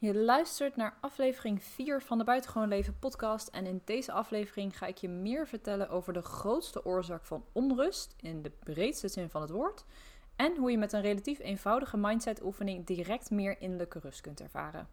Je 0.00 0.14
luistert 0.14 0.76
naar 0.76 0.98
aflevering 1.00 1.62
4 1.62 2.02
van 2.02 2.18
de 2.18 2.24
Buitengewoon 2.24 2.68
Leven 2.68 2.98
podcast 2.98 3.48
en 3.48 3.66
in 3.66 3.80
deze 3.84 4.12
aflevering 4.12 4.78
ga 4.78 4.86
ik 4.86 4.96
je 4.96 5.08
meer 5.08 5.46
vertellen 5.46 5.88
over 5.88 6.12
de 6.12 6.22
grootste 6.22 6.84
oorzaak 6.84 7.24
van 7.24 7.44
onrust 7.52 8.14
in 8.20 8.42
de 8.42 8.50
breedste 8.50 9.08
zin 9.08 9.30
van 9.30 9.40
het 9.40 9.50
woord 9.50 9.84
en 10.36 10.56
hoe 10.56 10.70
je 10.70 10.78
met 10.78 10.92
een 10.92 11.00
relatief 11.00 11.38
eenvoudige 11.38 11.96
mindset 11.96 12.42
oefening 12.42 12.86
direct 12.86 13.30
meer 13.30 13.60
innerlijke 13.60 13.98
rust 13.98 14.20
kunt 14.20 14.40
ervaren. 14.40 14.88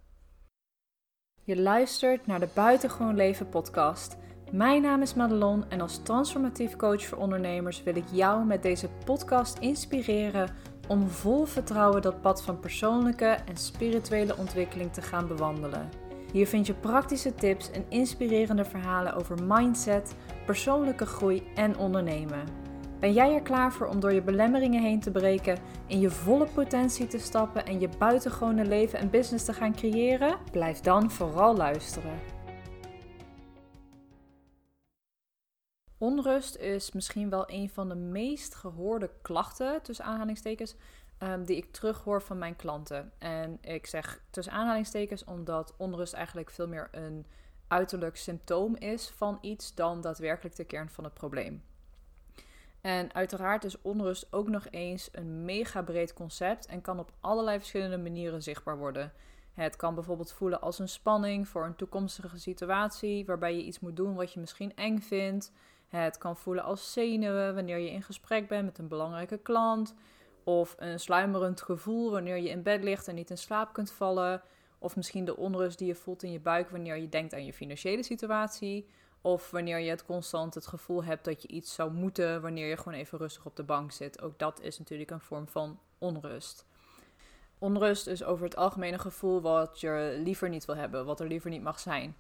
Je 1.44 1.62
luistert 1.62 2.26
naar 2.26 2.40
de 2.40 2.50
Buitengewoon 2.54 3.16
Leven 3.16 3.50
podcast. 3.50 4.18
Mijn 4.52 4.82
naam 4.82 5.02
is 5.02 5.14
Madelon 5.14 5.70
en 5.70 5.82
als 5.82 6.04
transformatief 6.04 6.76
coach 6.76 7.06
voor 7.06 7.18
ondernemers 7.18 7.84
wil 7.84 7.96
ik 7.96 8.08
jou 8.12 8.46
met 8.46 8.64
deze 8.64 8.90
podcast 9.06 9.58
inspireren 9.58 10.56
om 10.88 11.10
vol 11.10 11.46
vertrouwen 11.46 12.02
dat 12.02 12.22
pad 12.22 12.44
van 12.44 12.60
persoonlijke 12.60 13.26
en 13.26 13.58
spirituele 13.58 14.38
ontwikkeling 14.38 14.94
te 14.94 15.02
gaan 15.02 15.28
bewandelen. 15.28 15.90
Hier 16.32 16.48
vind 16.48 16.68
je 16.68 16.74
praktische 16.74 17.36
tips 17.36 17.72
en 17.72 17.86
inspirerende 17.90 18.66
verhalen 18.66 19.14
over 19.14 19.44
mindset, 19.44 20.16
persoonlijke 20.46 21.06
groei 21.06 21.44
en 21.56 21.78
ondernemen. 21.78 22.64
Ben 23.00 23.14
jij 23.14 23.34
er 23.34 23.42
klaar 23.42 23.74
voor 23.74 23.88
om 23.88 24.00
door 24.00 24.14
je 24.14 24.22
belemmeringen 24.22 24.82
heen 24.82 25.00
te 25.00 25.12
breken, 25.12 25.58
in 25.88 26.00
je 26.00 26.10
volle 26.10 26.46
potentie 26.54 27.08
te 27.08 27.20
stappen 27.20 27.66
en 27.66 27.80
je 27.80 27.90
buitengewone 27.98 28.66
leven 28.66 29.00
en 29.00 29.10
business 29.10 29.46
te 29.46 29.54
gaan 29.54 29.76
creëren? 29.76 30.38
Blijf 30.52 30.80
dan 30.80 31.12
vooral 31.12 31.56
luisteren. 31.56 32.35
Onrust 35.98 36.56
is 36.56 36.92
misschien 36.92 37.30
wel 37.30 37.44
een 37.50 37.70
van 37.70 37.90
de 37.90 37.96
meest 37.96 38.56
gehoorde 38.56 39.10
klachten, 39.22 39.82
tussen 39.82 40.06
aanhalingstekens, 40.06 40.76
um, 41.20 41.46
die 41.46 41.58
ik 41.58 41.72
terughoor 41.72 42.22
van 42.22 42.38
mijn 42.38 42.56
klanten. 42.56 43.12
En 43.18 43.58
ik 43.62 43.86
zeg 43.86 44.22
tussen 44.30 44.54
aanhalingstekens 44.54 45.24
omdat 45.24 45.74
onrust 45.78 46.14
eigenlijk 46.14 46.50
veel 46.50 46.68
meer 46.68 46.88
een 46.92 47.26
uiterlijk 47.68 48.18
symptoom 48.18 48.76
is 48.76 49.10
van 49.10 49.38
iets 49.42 49.74
dan 49.74 50.02
daadwerkelijk 50.02 50.56
de 50.56 50.66
kern 50.66 50.90
van 50.90 51.04
het 51.04 51.14
probleem. 51.14 51.64
En 52.82 53.14
uiteraard 53.14 53.64
is 53.64 53.82
onrust 53.82 54.28
ook 54.34 54.48
nog 54.48 54.68
eens 54.70 55.10
een 55.12 55.46
mega 55.46 55.82
breed 55.82 56.14
concept 56.14 56.66
en 56.66 56.82
kan 56.82 57.00
op 57.00 57.12
allerlei 57.20 57.58
verschillende 57.58 57.98
manieren 57.98 58.44
zichtbaar 58.44 58.78
worden. 58.78 59.14
Het 59.54 59.76
kan 59.76 59.96
bijvoorbeeld 59.96 60.34
voelen 60.34 60.62
als 60.62 60.80
een 60.80 60.90
spanning 60.90 61.48
voor 61.48 61.66
een 61.66 61.76
toekomstige 61.76 62.40
situatie 62.40 63.26
waarbij 63.26 63.56
je 63.56 63.64
iets 63.64 63.80
moet 63.80 63.96
doen 63.96 64.16
wat 64.16 64.34
je 64.34 64.40
misschien 64.40 64.76
eng 64.76 65.00
vindt. 65.00 65.52
Het 65.96 66.18
kan 66.18 66.38
voelen 66.38 66.64
als 66.64 66.94
zenuwen 66.94 67.56
wanneer 67.56 67.78
je 67.78 67.92
in 67.92 68.04
gesprek 68.04 68.48
bent 68.48 68.66
met 68.66 68.78
een 68.78 68.88
belangrijke 68.88 69.38
klant. 69.38 69.94
Of 70.44 70.76
een 70.78 71.00
sluimerend 71.00 71.62
gevoel 71.62 72.12
wanneer 72.12 72.38
je 72.38 72.50
in 72.50 72.64
bed 72.64 72.84
ligt 72.84 73.08
en 73.08 73.16
niet 73.16 73.30
in 73.30 73.38
slaap 73.38 73.74
kunt 73.74 73.92
vallen. 73.92 74.42
Of 74.80 74.96
misschien 74.96 75.26
de 75.26 75.38
onrust 75.38 75.78
die 75.78 75.88
je 75.88 75.96
voelt 75.96 76.24
in 76.24 76.32
je 76.32 76.40
buik 76.40 76.70
wanneer 76.70 76.98
je 76.98 77.10
denkt 77.10 77.34
aan 77.34 77.46
je 77.46 77.54
financiële 77.54 78.04
situatie. 78.04 78.88
Of 79.22 79.52
wanneer 79.52 79.80
je 79.80 79.90
het 79.90 80.06
constant 80.06 80.54
het 80.54 80.68
gevoel 80.68 81.04
hebt 81.04 81.26
dat 81.26 81.42
je 81.42 81.48
iets 81.48 81.74
zou 81.74 81.92
moeten 81.92 82.42
wanneer 82.42 82.68
je 82.68 82.78
gewoon 82.78 83.00
even 83.00 83.18
rustig 83.18 83.46
op 83.46 83.56
de 83.56 83.64
bank 83.64 83.92
zit. 83.92 84.22
Ook 84.22 84.40
dat 84.40 84.62
is 84.62 84.80
natuurlijk 84.80 85.12
een 85.12 85.20
vorm 85.20 85.48
van 85.48 85.80
onrust. 85.98 86.66
Onrust 87.60 88.08
is 88.08 88.24
over 88.24 88.46
het 88.46 88.56
algemeen 88.56 88.94
een 88.94 89.00
gevoel 89.00 89.42
wat 89.42 89.80
je 89.80 90.20
liever 90.24 90.50
niet 90.50 90.66
wil 90.66 90.76
hebben, 90.76 91.06
wat 91.06 91.20
er 91.20 91.28
liever 91.28 91.50
niet 91.50 91.64
mag 91.64 91.80
zijn. 91.80 92.16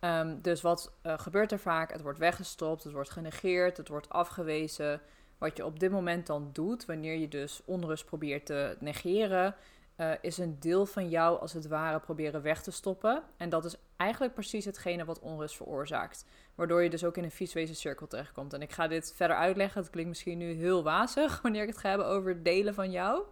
Ehm, 0.00 0.36
dus 0.40 0.60
wat 0.60 0.92
uh, 1.02 1.18
gebeurt 1.18 1.52
er 1.52 1.58
vaak? 1.58 1.92
Het 1.92 2.02
wordt 2.02 2.18
weggestopt, 2.18 2.84
het 2.84 2.92
wordt 2.92 3.10
genegeerd, 3.10 3.76
het 3.76 3.88
wordt 3.88 4.08
afgewezen. 4.08 5.00
Wat 5.38 5.56
je 5.56 5.64
op 5.64 5.80
dit 5.80 5.90
moment 5.90 6.26
dan 6.26 6.50
doet, 6.52 6.86
wanneer 6.86 7.16
je 7.16 7.28
dus 7.28 7.62
onrust 7.64 8.04
probeert 8.04 8.46
te 8.46 8.76
negeren, 8.80 9.54
uh, 9.96 10.12
is 10.20 10.38
een 10.38 10.60
deel 10.60 10.86
van 10.86 11.08
jou 11.08 11.40
als 11.40 11.52
het 11.52 11.66
ware 11.66 12.00
proberen 12.00 12.42
weg 12.42 12.62
te 12.62 12.70
stoppen. 12.70 13.22
En 13.36 13.48
dat 13.48 13.64
is 13.64 13.76
eigenlijk 13.96 14.34
precies 14.34 14.64
hetgene 14.64 15.04
wat 15.04 15.18
onrust 15.18 15.56
veroorzaakt. 15.56 16.24
Waardoor 16.54 16.82
je 16.82 16.90
dus 16.90 17.04
ook 17.04 17.16
in 17.16 17.24
een 17.24 17.30
visuele 17.30 17.74
cirkel 17.74 18.06
terechtkomt. 18.06 18.52
En 18.52 18.62
ik 18.62 18.72
ga 18.72 18.88
dit 18.88 19.12
verder 19.16 19.36
uitleggen. 19.36 19.80
Het 19.80 19.90
klinkt 19.90 20.10
misschien 20.10 20.38
nu 20.38 20.52
heel 20.52 20.82
wazig 20.82 21.40
wanneer 21.42 21.62
ik 21.62 21.68
het 21.68 21.78
ga 21.78 21.88
hebben 21.88 22.06
over 22.06 22.42
delen 22.42 22.74
van 22.74 22.90
jou. 22.90 23.22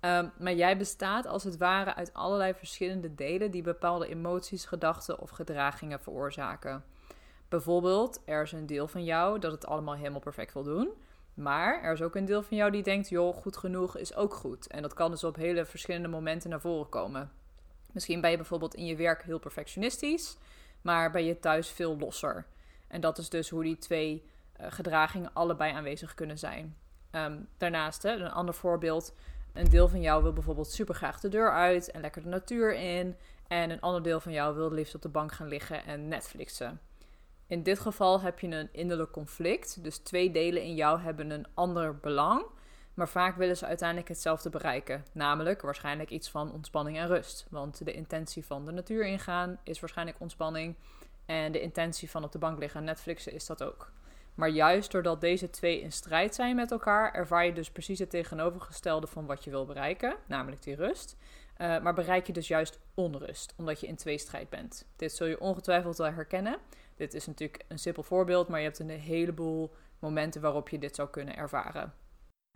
Um, 0.00 0.32
maar 0.38 0.54
jij 0.54 0.76
bestaat 0.76 1.26
als 1.26 1.44
het 1.44 1.56
ware 1.56 1.94
uit 1.94 2.14
allerlei 2.14 2.54
verschillende 2.54 3.14
delen 3.14 3.50
die 3.50 3.62
bepaalde 3.62 4.08
emoties, 4.08 4.64
gedachten 4.64 5.20
of 5.20 5.30
gedragingen 5.30 6.00
veroorzaken. 6.00 6.84
Bijvoorbeeld, 7.48 8.22
er 8.24 8.42
is 8.42 8.52
een 8.52 8.66
deel 8.66 8.88
van 8.88 9.04
jou 9.04 9.38
dat 9.38 9.52
het 9.52 9.66
allemaal 9.66 9.94
helemaal 9.94 10.20
perfect 10.20 10.52
wil 10.52 10.62
doen. 10.62 10.90
Maar 11.34 11.82
er 11.82 11.92
is 11.92 12.02
ook 12.02 12.14
een 12.14 12.24
deel 12.24 12.42
van 12.42 12.56
jou 12.56 12.70
die 12.70 12.82
denkt, 12.82 13.08
joh, 13.08 13.36
goed 13.36 13.56
genoeg 13.56 13.96
is 13.96 14.14
ook 14.14 14.34
goed. 14.34 14.66
En 14.66 14.82
dat 14.82 14.94
kan 14.94 15.10
dus 15.10 15.24
op 15.24 15.36
hele 15.36 15.64
verschillende 15.64 16.08
momenten 16.08 16.50
naar 16.50 16.60
voren 16.60 16.88
komen. 16.88 17.30
Misschien 17.92 18.20
ben 18.20 18.30
je 18.30 18.36
bijvoorbeeld 18.36 18.74
in 18.74 18.86
je 18.86 18.96
werk 18.96 19.22
heel 19.22 19.38
perfectionistisch, 19.38 20.36
maar 20.82 21.10
ben 21.10 21.24
je 21.24 21.38
thuis 21.38 21.68
veel 21.70 21.98
losser. 21.98 22.46
En 22.88 23.00
dat 23.00 23.18
is 23.18 23.28
dus 23.28 23.48
hoe 23.48 23.62
die 23.62 23.78
twee 23.78 24.24
uh, 24.60 24.66
gedragingen 24.70 25.30
allebei 25.32 25.72
aanwezig 25.72 26.14
kunnen 26.14 26.38
zijn. 26.38 26.76
Um, 27.12 27.48
daarnaast, 27.58 28.02
hè, 28.02 28.12
een 28.12 28.30
ander 28.30 28.54
voorbeeld. 28.54 29.14
Een 29.58 29.68
deel 29.68 29.88
van 29.88 30.00
jou 30.00 30.22
wil 30.22 30.32
bijvoorbeeld 30.32 30.70
super 30.70 30.94
graag 30.94 31.20
de 31.20 31.28
deur 31.28 31.52
uit 31.52 31.90
en 31.90 32.00
lekker 32.00 32.22
de 32.22 32.28
natuur 32.28 32.74
in. 32.74 33.16
En 33.46 33.70
een 33.70 33.80
ander 33.80 34.02
deel 34.02 34.20
van 34.20 34.32
jou 34.32 34.54
wil 34.54 34.72
liefst 34.72 34.94
op 34.94 35.02
de 35.02 35.08
bank 35.08 35.32
gaan 35.32 35.48
liggen 35.48 35.84
en 35.84 36.08
Netflixen. 36.08 36.80
In 37.46 37.62
dit 37.62 37.78
geval 37.78 38.20
heb 38.20 38.38
je 38.38 38.46
een 38.46 38.68
innerlijk 38.72 39.10
conflict. 39.10 39.82
Dus 39.82 39.98
twee 39.98 40.30
delen 40.30 40.62
in 40.62 40.74
jou 40.74 41.00
hebben 41.00 41.30
een 41.30 41.46
ander 41.54 41.96
belang. 41.96 42.44
Maar 42.94 43.08
vaak 43.08 43.36
willen 43.36 43.56
ze 43.56 43.66
uiteindelijk 43.66 44.08
hetzelfde 44.08 44.50
bereiken. 44.50 45.04
Namelijk 45.12 45.62
waarschijnlijk 45.62 46.10
iets 46.10 46.30
van 46.30 46.52
ontspanning 46.52 46.98
en 46.98 47.06
rust. 47.06 47.46
Want 47.50 47.84
de 47.84 47.92
intentie 47.92 48.44
van 48.44 48.64
de 48.64 48.72
natuur 48.72 49.06
ingaan 49.06 49.58
is 49.64 49.80
waarschijnlijk 49.80 50.20
ontspanning. 50.20 50.74
En 51.26 51.52
de 51.52 51.60
intentie 51.60 52.10
van 52.10 52.24
op 52.24 52.32
de 52.32 52.38
bank 52.38 52.58
liggen 52.58 52.80
en 52.80 52.86
Netflixen 52.86 53.32
is 53.32 53.46
dat 53.46 53.62
ook. 53.62 53.92
Maar 54.38 54.48
juist 54.48 54.90
doordat 54.90 55.20
deze 55.20 55.50
twee 55.50 55.80
in 55.80 55.92
strijd 55.92 56.34
zijn 56.34 56.56
met 56.56 56.70
elkaar, 56.70 57.12
ervaar 57.12 57.44
je 57.44 57.52
dus 57.52 57.70
precies 57.70 57.98
het 57.98 58.10
tegenovergestelde 58.10 59.06
van 59.06 59.26
wat 59.26 59.44
je 59.44 59.50
wil 59.50 59.64
bereiken, 59.64 60.16
namelijk 60.26 60.62
die 60.62 60.74
rust. 60.74 61.16
Uh, 61.60 61.80
maar 61.80 61.94
bereik 61.94 62.26
je 62.26 62.32
dus 62.32 62.48
juist 62.48 62.78
onrust, 62.94 63.54
omdat 63.56 63.80
je 63.80 63.86
in 63.86 63.96
tweestrijd 63.96 64.48
bent. 64.48 64.86
Dit 64.96 65.12
zul 65.12 65.26
je 65.26 65.40
ongetwijfeld 65.40 65.96
wel 65.96 66.12
herkennen. 66.12 66.58
Dit 66.96 67.14
is 67.14 67.26
natuurlijk 67.26 67.64
een 67.68 67.78
simpel 67.78 68.02
voorbeeld, 68.02 68.48
maar 68.48 68.58
je 68.58 68.64
hebt 68.64 68.78
een 68.78 68.90
heleboel 68.90 69.74
momenten 69.98 70.40
waarop 70.40 70.68
je 70.68 70.78
dit 70.78 70.94
zou 70.94 71.08
kunnen 71.08 71.36
ervaren. 71.36 71.94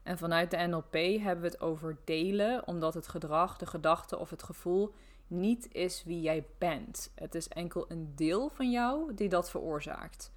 En 0.03 0.19
vanuit 0.19 0.51
de 0.51 0.57
NLP 0.57 0.93
hebben 1.23 1.41
we 1.41 1.47
het 1.47 1.61
over 1.61 1.99
delen, 2.05 2.67
omdat 2.67 2.95
het 2.95 3.09
gedrag, 3.09 3.57
de 3.57 3.67
gedachte 3.67 4.19
of 4.19 4.31
het 4.31 4.43
gevoel 4.43 4.95
niet 5.27 5.69
is 5.73 6.05
wie 6.05 6.21
jij 6.21 6.47
bent. 6.59 7.13
Het 7.15 7.35
is 7.35 7.49
enkel 7.49 7.85
een 7.89 8.13
deel 8.15 8.49
van 8.49 8.71
jou 8.71 9.15
die 9.15 9.29
dat 9.29 9.51
veroorzaakt. 9.51 10.33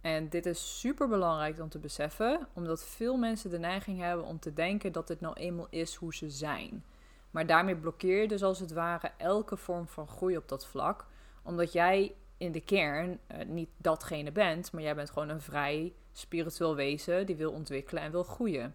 En 0.00 0.28
dit 0.28 0.46
is 0.46 0.80
super 0.80 1.08
belangrijk 1.08 1.60
om 1.60 1.68
te 1.68 1.78
beseffen, 1.78 2.46
omdat 2.52 2.84
veel 2.84 3.16
mensen 3.16 3.50
de 3.50 3.58
neiging 3.58 3.98
hebben 3.98 4.26
om 4.26 4.38
te 4.38 4.52
denken 4.52 4.92
dat 4.92 5.06
dit 5.06 5.20
nou 5.20 5.34
eenmaal 5.34 5.66
is 5.70 5.94
hoe 5.94 6.14
ze 6.14 6.30
zijn. 6.30 6.84
Maar 7.30 7.46
daarmee 7.46 7.76
blokkeer 7.76 8.20
je 8.20 8.28
dus 8.28 8.42
als 8.42 8.58
het 8.58 8.72
ware 8.72 9.10
elke 9.16 9.56
vorm 9.56 9.88
van 9.88 10.08
groei 10.08 10.36
op 10.36 10.48
dat 10.48 10.66
vlak, 10.66 11.06
omdat 11.42 11.72
jij 11.72 12.14
in 12.36 12.52
de 12.52 12.60
kern 12.60 13.10
uh, 13.10 13.44
niet 13.46 13.68
datgene 13.76 14.32
bent, 14.32 14.72
maar 14.72 14.82
jij 14.82 14.94
bent 14.94 15.10
gewoon 15.10 15.28
een 15.28 15.40
vrij 15.40 15.92
spiritueel 16.12 16.74
wezen 16.74 17.26
die 17.26 17.36
wil 17.36 17.52
ontwikkelen 17.52 18.02
en 18.02 18.10
wil 18.10 18.24
groeien. 18.24 18.74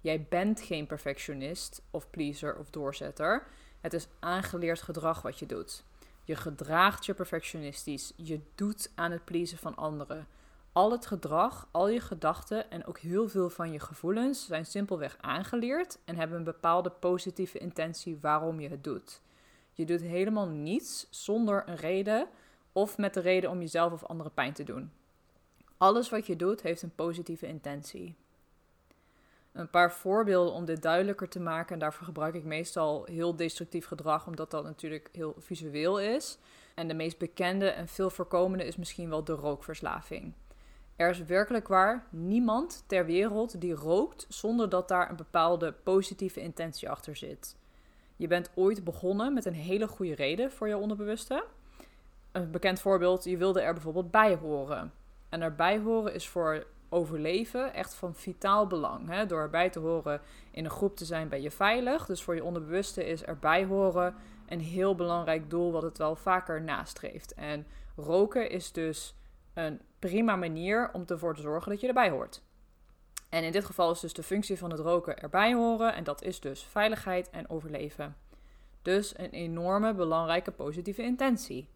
Jij 0.00 0.26
bent 0.28 0.60
geen 0.60 0.86
perfectionist 0.86 1.82
of 1.90 2.10
pleaser 2.10 2.56
of 2.56 2.70
doorzetter. 2.70 3.46
Het 3.80 3.92
is 3.92 4.08
aangeleerd 4.18 4.82
gedrag 4.82 5.22
wat 5.22 5.38
je 5.38 5.46
doet. 5.46 5.84
Je 6.24 6.36
gedraagt 6.36 7.06
je 7.06 7.14
perfectionistisch. 7.14 8.12
Je 8.16 8.40
doet 8.54 8.90
aan 8.94 9.10
het 9.10 9.24
pleasen 9.24 9.58
van 9.58 9.76
anderen. 9.76 10.26
Al 10.72 10.92
het 10.92 11.06
gedrag, 11.06 11.68
al 11.70 11.88
je 11.88 12.00
gedachten 12.00 12.70
en 12.70 12.86
ook 12.86 12.98
heel 12.98 13.28
veel 13.28 13.50
van 13.50 13.72
je 13.72 13.80
gevoelens 13.80 14.46
zijn 14.46 14.66
simpelweg 14.66 15.16
aangeleerd 15.20 15.98
en 16.04 16.16
hebben 16.16 16.36
een 16.38 16.44
bepaalde 16.44 16.90
positieve 16.90 17.58
intentie 17.58 18.18
waarom 18.20 18.60
je 18.60 18.68
het 18.68 18.84
doet. 18.84 19.20
Je 19.72 19.84
doet 19.84 20.00
helemaal 20.00 20.48
niets 20.48 21.06
zonder 21.10 21.68
een 21.68 21.76
reden 21.76 22.28
of 22.72 22.98
met 22.98 23.14
de 23.14 23.20
reden 23.20 23.50
om 23.50 23.60
jezelf 23.60 23.92
of 23.92 24.04
anderen 24.04 24.34
pijn 24.34 24.52
te 24.52 24.64
doen. 24.64 24.92
Alles 25.76 26.08
wat 26.10 26.26
je 26.26 26.36
doet 26.36 26.62
heeft 26.62 26.82
een 26.82 26.94
positieve 26.94 27.46
intentie. 27.46 28.16
Een 29.52 29.70
paar 29.70 29.92
voorbeelden 29.92 30.52
om 30.52 30.64
dit 30.64 30.82
duidelijker 30.82 31.28
te 31.28 31.40
maken. 31.40 31.72
En 31.72 31.78
daarvoor 31.78 32.04
gebruik 32.04 32.34
ik 32.34 32.44
meestal 32.44 33.04
heel 33.04 33.36
destructief 33.36 33.86
gedrag, 33.86 34.26
omdat 34.26 34.50
dat 34.50 34.64
natuurlijk 34.64 35.08
heel 35.12 35.34
visueel 35.38 36.00
is. 36.00 36.38
En 36.74 36.88
de 36.88 36.94
meest 36.94 37.18
bekende 37.18 37.68
en 37.68 37.88
veel 37.88 38.10
voorkomende 38.10 38.64
is 38.64 38.76
misschien 38.76 39.08
wel 39.08 39.24
de 39.24 39.32
rookverslaving. 39.32 40.34
Er 41.00 41.10
is 41.10 41.24
werkelijk 41.24 41.68
waar 41.68 42.06
niemand 42.10 42.84
ter 42.86 43.06
wereld 43.06 43.60
die 43.60 43.74
rookt 43.74 44.26
zonder 44.28 44.68
dat 44.68 44.88
daar 44.88 45.10
een 45.10 45.16
bepaalde 45.16 45.72
positieve 45.72 46.40
intentie 46.40 46.90
achter 46.90 47.16
zit. 47.16 47.56
Je 48.16 48.26
bent 48.26 48.50
ooit 48.54 48.84
begonnen 48.84 49.34
met 49.34 49.44
een 49.44 49.54
hele 49.54 49.88
goede 49.88 50.14
reden 50.14 50.52
voor 50.52 50.68
je 50.68 50.76
onderbewuste. 50.76 51.44
Een 52.32 52.50
bekend 52.50 52.80
voorbeeld, 52.80 53.24
je 53.24 53.36
wilde 53.36 53.60
er 53.60 53.72
bijvoorbeeld 53.72 54.10
bij 54.10 54.36
horen. 54.36 54.92
En 55.28 55.42
erbij 55.42 55.78
horen 55.78 56.14
is 56.14 56.28
voor 56.28 56.66
overleven 56.88 57.74
echt 57.74 57.94
van 57.94 58.14
vitaal 58.14 58.66
belang. 58.66 59.08
Hè? 59.08 59.26
Door 59.26 59.40
erbij 59.40 59.70
te 59.70 59.78
horen 59.78 60.20
in 60.50 60.64
een 60.64 60.70
groep 60.70 60.96
te 60.96 61.04
zijn 61.04 61.28
ben 61.28 61.42
je 61.42 61.50
veilig. 61.50 62.06
Dus 62.06 62.22
voor 62.22 62.34
je 62.34 62.44
onderbewuste 62.44 63.06
is 63.06 63.22
erbij 63.22 63.64
horen 63.64 64.14
een 64.48 64.60
heel 64.60 64.94
belangrijk 64.94 65.50
doel 65.50 65.72
wat 65.72 65.82
het 65.82 65.98
wel 65.98 66.16
vaker 66.16 66.62
nastreeft. 66.62 67.34
En 67.34 67.66
roken 67.96 68.50
is 68.50 68.72
dus 68.72 69.14
een 69.54 69.80
prima 69.98 70.36
manier 70.36 70.90
om 70.92 71.04
ervoor 71.06 71.34
te 71.34 71.40
zorgen 71.40 71.70
dat 71.70 71.80
je 71.80 71.86
erbij 71.86 72.10
hoort. 72.10 72.42
En 73.28 73.44
in 73.44 73.52
dit 73.52 73.64
geval 73.64 73.90
is 73.90 74.00
dus 74.00 74.12
de 74.12 74.22
functie 74.22 74.58
van 74.58 74.70
het 74.70 74.80
roken 74.80 75.18
erbij 75.18 75.54
horen 75.54 75.94
en 75.94 76.04
dat 76.04 76.22
is 76.22 76.40
dus 76.40 76.62
veiligheid 76.62 77.30
en 77.30 77.50
overleven. 77.50 78.16
Dus 78.82 79.18
een 79.18 79.30
enorme 79.30 79.94
belangrijke 79.94 80.50
positieve 80.50 81.02
intentie. 81.02 81.68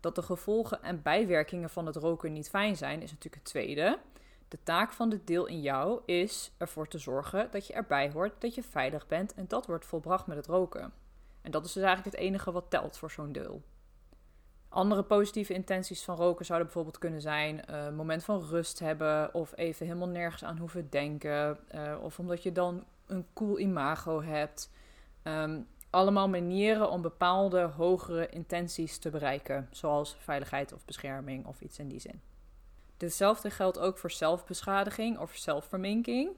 Dat 0.00 0.14
de 0.14 0.22
gevolgen 0.22 0.82
en 0.82 1.02
bijwerkingen 1.02 1.70
van 1.70 1.86
het 1.86 1.96
roken 1.96 2.32
niet 2.32 2.48
fijn 2.48 2.76
zijn, 2.76 3.02
is 3.02 3.10
natuurlijk 3.10 3.42
het 3.42 3.44
tweede. 3.44 3.98
De 4.48 4.58
taak 4.62 4.92
van 4.92 5.08
dit 5.08 5.26
deel 5.26 5.46
in 5.46 5.60
jou 5.60 6.00
is 6.04 6.52
ervoor 6.58 6.88
te 6.88 6.98
zorgen 6.98 7.48
dat 7.50 7.66
je 7.66 7.72
erbij 7.72 8.10
hoort, 8.10 8.40
dat 8.40 8.54
je 8.54 8.62
veilig 8.62 9.06
bent 9.06 9.34
en 9.34 9.44
dat 9.48 9.66
wordt 9.66 9.86
volbracht 9.86 10.26
met 10.26 10.36
het 10.36 10.46
roken. 10.46 10.92
En 11.42 11.50
dat 11.50 11.64
is 11.64 11.72
dus 11.72 11.82
eigenlijk 11.82 12.16
het 12.16 12.24
enige 12.24 12.52
wat 12.52 12.70
telt 12.70 12.98
voor 12.98 13.10
zo'n 13.10 13.32
deel. 13.32 13.62
Andere 14.72 15.02
positieve 15.02 15.52
intenties 15.52 16.04
van 16.04 16.16
roken 16.16 16.44
zouden 16.44 16.66
bijvoorbeeld 16.66 16.98
kunnen 16.98 17.20
zijn 17.20 17.62
uh, 17.70 17.84
een 17.84 17.94
moment 17.94 18.24
van 18.24 18.44
rust 18.44 18.78
hebben 18.78 19.34
of 19.34 19.52
even 19.56 19.86
helemaal 19.86 20.08
nergens 20.08 20.44
aan 20.44 20.58
hoeven 20.58 20.90
denken 20.90 21.58
uh, 21.74 21.94
of 22.02 22.18
omdat 22.18 22.42
je 22.42 22.52
dan 22.52 22.84
een 23.06 23.26
cool 23.32 23.58
imago 23.58 24.22
hebt. 24.22 24.70
Um, 25.22 25.66
allemaal 25.90 26.28
manieren 26.28 26.90
om 26.90 27.02
bepaalde 27.02 27.60
hogere 27.60 28.28
intenties 28.28 28.98
te 28.98 29.10
bereiken, 29.10 29.68
zoals 29.70 30.16
veiligheid 30.18 30.72
of 30.72 30.84
bescherming 30.84 31.46
of 31.46 31.60
iets 31.60 31.78
in 31.78 31.88
die 31.88 32.00
zin. 32.00 32.20
Hetzelfde 32.98 33.50
geldt 33.50 33.78
ook 33.78 33.98
voor 33.98 34.10
zelfbeschadiging 34.10 35.18
of 35.18 35.34
zelfverminking. 35.34 36.30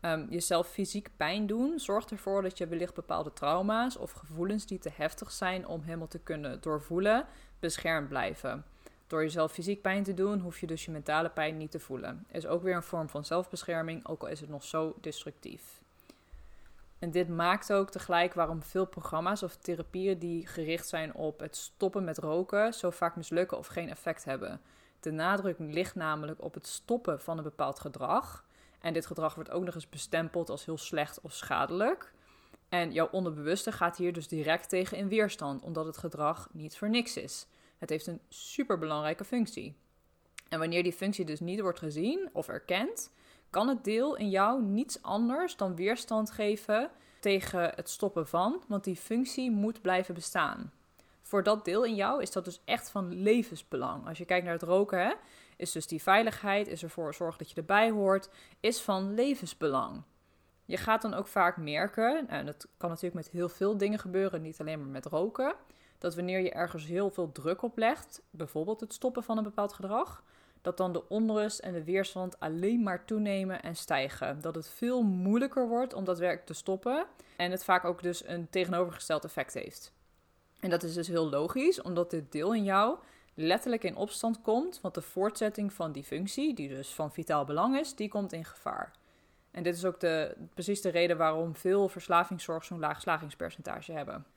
Um, 0.00 0.26
jezelf 0.30 0.68
fysiek 0.68 1.08
pijn 1.16 1.46
doen 1.46 1.78
zorgt 1.78 2.10
ervoor 2.10 2.42
dat 2.42 2.58
je 2.58 2.66
wellicht 2.66 2.94
bepaalde 2.94 3.32
trauma's 3.32 3.96
of 3.96 4.12
gevoelens 4.12 4.66
die 4.66 4.78
te 4.78 4.90
heftig 4.94 5.30
zijn 5.30 5.66
om 5.66 5.82
helemaal 5.82 6.08
te 6.08 6.18
kunnen 6.18 6.60
doorvoelen, 6.60 7.26
beschermd 7.64 8.08
blijven. 8.08 8.64
Door 9.06 9.22
jezelf 9.22 9.52
fysiek 9.52 9.82
pijn 9.82 10.02
te 10.02 10.14
doen, 10.14 10.40
hoef 10.40 10.60
je 10.60 10.66
dus 10.66 10.84
je 10.84 10.90
mentale 10.90 11.28
pijn 11.28 11.56
niet 11.56 11.70
te 11.70 11.80
voelen. 11.80 12.26
Is 12.30 12.46
ook 12.46 12.62
weer 12.62 12.74
een 12.74 12.82
vorm 12.82 13.08
van 13.08 13.24
zelfbescherming, 13.24 14.06
ook 14.06 14.22
al 14.22 14.28
is 14.28 14.40
het 14.40 14.48
nog 14.48 14.64
zo 14.64 14.94
destructief. 15.00 15.62
En 16.98 17.10
dit 17.10 17.28
maakt 17.28 17.72
ook 17.72 17.90
tegelijk 17.90 18.34
waarom 18.34 18.62
veel 18.62 18.86
programma's 18.86 19.42
of 19.42 19.56
therapieën 19.56 20.18
die 20.18 20.46
gericht 20.46 20.88
zijn 20.88 21.14
op 21.14 21.40
het 21.40 21.56
stoppen 21.56 22.04
met 22.04 22.18
roken 22.18 22.74
zo 22.74 22.90
vaak 22.90 23.16
mislukken 23.16 23.58
of 23.58 23.66
geen 23.66 23.90
effect 23.90 24.24
hebben. 24.24 24.60
De 25.00 25.10
nadruk 25.10 25.58
ligt 25.58 25.94
namelijk 25.94 26.42
op 26.42 26.54
het 26.54 26.66
stoppen 26.66 27.20
van 27.20 27.36
een 27.36 27.44
bepaald 27.44 27.80
gedrag. 27.80 28.44
En 28.80 28.92
dit 28.92 29.06
gedrag 29.06 29.34
wordt 29.34 29.50
ook 29.50 29.64
nog 29.64 29.74
eens 29.74 29.88
bestempeld 29.88 30.50
als 30.50 30.64
heel 30.64 30.78
slecht 30.78 31.20
of 31.20 31.32
schadelijk. 31.32 32.12
En 32.68 32.92
jouw 32.92 33.08
onderbewuste 33.10 33.72
gaat 33.72 33.96
hier 33.96 34.12
dus 34.12 34.28
direct 34.28 34.68
tegen 34.68 34.96
in 34.96 35.08
weerstand, 35.08 35.62
omdat 35.62 35.86
het 35.86 35.98
gedrag 35.98 36.48
niet 36.52 36.76
voor 36.76 36.90
niks 36.90 37.16
is. 37.16 37.46
Het 37.84 37.92
heeft 37.92 38.06
een 38.06 38.20
superbelangrijke 38.28 39.24
functie. 39.24 39.76
En 40.48 40.58
wanneer 40.58 40.82
die 40.82 40.92
functie 40.92 41.24
dus 41.24 41.40
niet 41.40 41.60
wordt 41.60 41.78
gezien 41.78 42.28
of 42.32 42.48
erkend, 42.48 43.12
kan 43.50 43.68
het 43.68 43.84
deel 43.84 44.16
in 44.16 44.30
jou 44.30 44.62
niets 44.62 45.02
anders 45.02 45.56
dan 45.56 45.76
weerstand 45.76 46.30
geven 46.30 46.90
tegen 47.20 47.72
het 47.74 47.90
stoppen 47.90 48.28
van, 48.28 48.62
want 48.68 48.84
die 48.84 48.96
functie 48.96 49.50
moet 49.50 49.82
blijven 49.82 50.14
bestaan. 50.14 50.72
Voor 51.22 51.42
dat 51.42 51.64
deel 51.64 51.84
in 51.84 51.94
jou 51.94 52.22
is 52.22 52.30
dat 52.30 52.44
dus 52.44 52.60
echt 52.64 52.90
van 52.90 53.22
levensbelang. 53.22 54.06
Als 54.08 54.18
je 54.18 54.24
kijkt 54.24 54.44
naar 54.44 54.54
het 54.54 54.62
roken, 54.62 54.98
hè, 54.98 55.12
is 55.56 55.72
dus 55.72 55.86
die 55.86 56.02
veiligheid, 56.02 56.68
is 56.68 56.82
ervoor 56.82 57.14
zorgen 57.14 57.38
dat 57.38 57.50
je 57.50 57.56
erbij 57.56 57.90
hoort, 57.90 58.28
is 58.60 58.80
van 58.80 59.14
levensbelang. 59.14 60.02
Je 60.64 60.76
gaat 60.76 61.02
dan 61.02 61.14
ook 61.14 61.26
vaak 61.26 61.56
merken, 61.56 62.28
en 62.28 62.46
dat 62.46 62.68
kan 62.76 62.88
natuurlijk 62.88 63.14
met 63.24 63.30
heel 63.30 63.48
veel 63.48 63.76
dingen 63.76 63.98
gebeuren, 63.98 64.42
niet 64.42 64.60
alleen 64.60 64.78
maar 64.78 64.88
met 64.88 65.06
roken, 65.06 65.54
dat 66.04 66.14
wanneer 66.14 66.40
je 66.40 66.50
ergens 66.50 66.86
heel 66.86 67.10
veel 67.10 67.32
druk 67.32 67.62
op 67.62 67.78
legt, 67.78 68.22
bijvoorbeeld 68.30 68.80
het 68.80 68.92
stoppen 68.92 69.22
van 69.22 69.36
een 69.36 69.44
bepaald 69.44 69.72
gedrag, 69.72 70.22
dat 70.62 70.76
dan 70.76 70.92
de 70.92 71.08
onrust 71.08 71.58
en 71.58 71.72
de 71.72 71.84
weerstand 71.84 72.40
alleen 72.40 72.82
maar 72.82 73.04
toenemen 73.04 73.62
en 73.62 73.76
stijgen. 73.76 74.40
Dat 74.40 74.54
het 74.54 74.68
veel 74.68 75.02
moeilijker 75.02 75.68
wordt 75.68 75.94
om 75.94 76.04
dat 76.04 76.18
werk 76.18 76.46
te 76.46 76.54
stoppen 76.54 77.06
en 77.36 77.50
het 77.50 77.64
vaak 77.64 77.84
ook 77.84 78.02
dus 78.02 78.26
een 78.26 78.50
tegenovergesteld 78.50 79.24
effect 79.24 79.54
heeft. 79.54 79.92
En 80.60 80.70
dat 80.70 80.82
is 80.82 80.94
dus 80.94 81.08
heel 81.08 81.28
logisch, 81.28 81.82
omdat 81.82 82.10
dit 82.10 82.32
deel 82.32 82.54
in 82.54 82.64
jou 82.64 82.98
letterlijk 83.34 83.84
in 83.84 83.96
opstand 83.96 84.42
komt, 84.42 84.80
want 84.80 84.94
de 84.94 85.02
voortzetting 85.02 85.72
van 85.72 85.92
die 85.92 86.04
functie, 86.04 86.54
die 86.54 86.68
dus 86.68 86.94
van 86.94 87.12
vitaal 87.12 87.44
belang 87.44 87.78
is, 87.78 87.94
die 87.94 88.08
komt 88.08 88.32
in 88.32 88.44
gevaar. 88.44 88.92
En 89.50 89.62
dit 89.62 89.76
is 89.76 89.84
ook 89.84 90.00
de, 90.00 90.36
precies 90.54 90.80
de 90.80 90.88
reden 90.88 91.16
waarom 91.16 91.56
veel 91.56 91.88
verslavingszorg 91.88 92.64
zo'n 92.64 92.78
laag 92.78 93.00
slagingspercentage 93.00 93.92
hebben. 93.92 94.33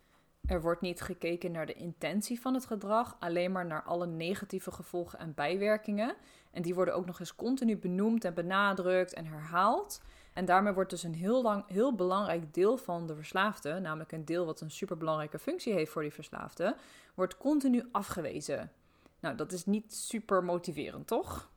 Er 0.48 0.62
wordt 0.62 0.82
niet 0.82 1.02
gekeken 1.02 1.52
naar 1.52 1.66
de 1.66 1.74
intentie 1.74 2.42
van 2.42 2.54
het 2.54 2.66
gedrag, 2.66 3.16
alleen 3.20 3.52
maar 3.52 3.66
naar 3.66 3.84
alle 3.84 4.08
negatieve 4.08 4.72
gevolgen 4.72 5.20
en 5.20 5.34
bijwerkingen. 5.34 6.16
En 6.52 6.62
die 6.62 6.76
worden 6.76 6.96
ook 6.96 7.06
nog 7.06 7.20
eens 7.20 7.36
continu 7.36 7.78
benoemd 7.78 8.26
en 8.26 8.34
benadrukt 8.34 9.14
en 9.14 9.26
herhaald. 9.26 10.02
En 10.34 10.46
daarmee 10.46 10.74
wordt 10.74 10.90
dus 10.90 11.04
een 11.04 11.14
heel, 11.16 11.42
lang, 11.42 11.64
heel 11.68 11.96
belangrijk 11.96 12.54
deel 12.54 12.78
van 12.78 13.08
de 13.08 13.16
verslaafde, 13.16 13.80
namelijk 13.80 14.12
een 14.12 14.26
deel 14.26 14.46
wat 14.46 14.62
een 14.62 14.72
superbelangrijke 14.72 15.40
functie 15.40 15.74
heeft 15.74 15.92
voor 15.92 16.02
die 16.02 16.14
verslaafde, 16.14 16.76
wordt 17.14 17.38
continu 17.38 17.84
afgewezen. 17.92 18.72
Nou, 19.20 19.36
dat 19.36 19.52
is 19.52 19.66
niet 19.66 19.94
super 19.94 20.44
motiverend, 20.44 21.08
toch? 21.08 21.50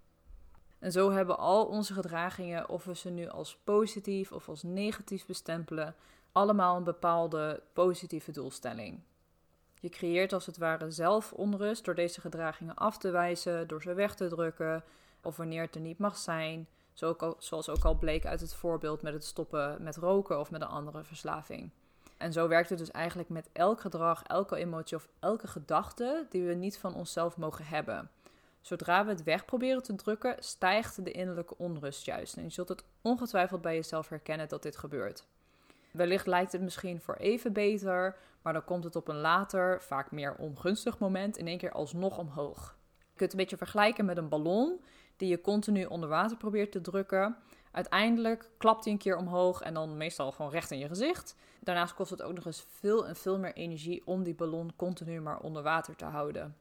En 0.81 0.93
zo 0.93 1.11
hebben 1.11 1.39
al 1.39 1.67
onze 1.67 1.93
gedragingen, 1.93 2.69
of 2.69 2.85
we 2.85 2.95
ze 2.95 3.11
nu 3.11 3.29
als 3.29 3.59
positief 3.65 4.33
of 4.33 4.49
als 4.49 4.63
negatief 4.63 5.27
bestempelen, 5.27 5.95
allemaal 6.33 6.77
een 6.77 6.85
bepaalde 6.85 7.63
positieve 7.73 8.33
doelstelling. 8.33 9.01
Je 9.81 9.89
creëert 9.89 10.33
als 10.33 10.47
het 10.47 10.57
ware 10.57 10.91
zelf 10.91 11.33
onrust 11.33 11.85
door 11.85 11.95
deze 11.95 12.21
gedragingen 12.21 12.75
af 12.75 12.99
te 12.99 13.11
wijzen, 13.11 13.69
door 13.69 13.83
ze 13.83 13.95
weg 13.95 14.15
te 14.15 14.29
drukken, 14.29 14.85
of 15.23 15.37
wanneer 15.37 15.63
het 15.63 15.75
er 15.75 15.81
niet 15.81 15.99
mag 15.99 16.17
zijn, 16.17 16.69
zoals 17.39 17.69
ook 17.69 17.85
al 17.85 17.99
bleek 17.99 18.27
uit 18.27 18.41
het 18.41 18.55
voorbeeld 18.55 19.03
met 19.03 19.13
het 19.13 19.25
stoppen 19.25 19.83
met 19.83 19.97
roken 19.97 20.41
of 20.41 20.51
met 20.51 20.61
een 20.61 20.69
andere 20.69 21.05
verslaving. 21.05 21.71
En 22.17 22.33
zo 22.33 22.49
werkt 22.49 22.69
het 22.69 22.79
dus 22.79 22.91
eigenlijk 22.91 23.29
met 23.29 23.49
elk 23.53 23.81
gedrag, 23.81 24.23
elke 24.23 24.57
emotie 24.57 24.97
of 24.97 25.09
elke 25.19 25.47
gedachte 25.47 26.27
die 26.31 26.43
we 26.43 26.55
niet 26.55 26.79
van 26.79 26.95
onszelf 26.95 27.37
mogen 27.37 27.65
hebben. 27.65 28.11
Zodra 28.61 29.05
we 29.05 29.11
het 29.11 29.23
weg 29.23 29.45
proberen 29.45 29.83
te 29.83 29.95
drukken, 29.95 30.37
stijgt 30.39 31.05
de 31.05 31.11
innerlijke 31.11 31.59
onrust 31.59 32.05
juist. 32.05 32.37
En 32.37 32.43
je 32.43 32.51
zult 32.51 32.69
het 32.69 32.85
ongetwijfeld 33.03 33.61
bij 33.61 33.75
jezelf 33.75 34.09
herkennen 34.09 34.49
dat 34.49 34.63
dit 34.63 34.77
gebeurt. 34.77 35.27
Wellicht 35.91 36.27
lijkt 36.27 36.53
het 36.53 36.61
misschien 36.61 37.01
voor 37.01 37.15
even 37.15 37.53
beter, 37.53 38.17
maar 38.43 38.53
dan 38.53 38.65
komt 38.65 38.85
het 38.85 38.97
op 38.97 39.09
een 39.09 39.21
later, 39.21 39.83
vaak 39.83 40.11
meer 40.11 40.35
ongunstig 40.35 40.99
moment 40.99 41.37
in 41.37 41.47
één 41.47 41.59
keer 41.59 41.73
alsnog 41.73 42.19
omhoog. 42.19 42.77
Je 42.99 43.05
kunt 43.05 43.21
het 43.21 43.33
een 43.33 43.37
beetje 43.37 43.57
vergelijken 43.57 44.05
met 44.05 44.17
een 44.17 44.29
ballon 44.29 44.81
die 45.17 45.29
je 45.29 45.41
continu 45.41 45.85
onder 45.85 46.09
water 46.09 46.37
probeert 46.37 46.73
te 46.73 46.81
drukken. 46.81 47.37
Uiteindelijk 47.71 48.51
klapt 48.59 48.85
hij 48.85 48.93
een 48.93 48.99
keer 48.99 49.17
omhoog 49.17 49.61
en 49.61 49.75
dan 49.75 49.97
meestal 49.97 50.33
gewoon 50.33 50.51
recht 50.51 50.71
in 50.71 50.79
je 50.79 50.89
gezicht. 50.89 51.37
Daarnaast 51.61 51.95
kost 51.95 52.11
het 52.11 52.23
ook 52.23 52.35
nog 52.35 52.47
eens 52.47 52.67
veel 52.79 53.07
en 53.07 53.17
veel 53.17 53.39
meer 53.39 53.55
energie 53.55 54.03
om 54.07 54.23
die 54.23 54.35
ballon 54.35 54.77
continu 54.77 55.21
maar 55.21 55.41
onder 55.41 55.63
water 55.63 55.97
te 55.97 56.05
houden. 56.05 56.57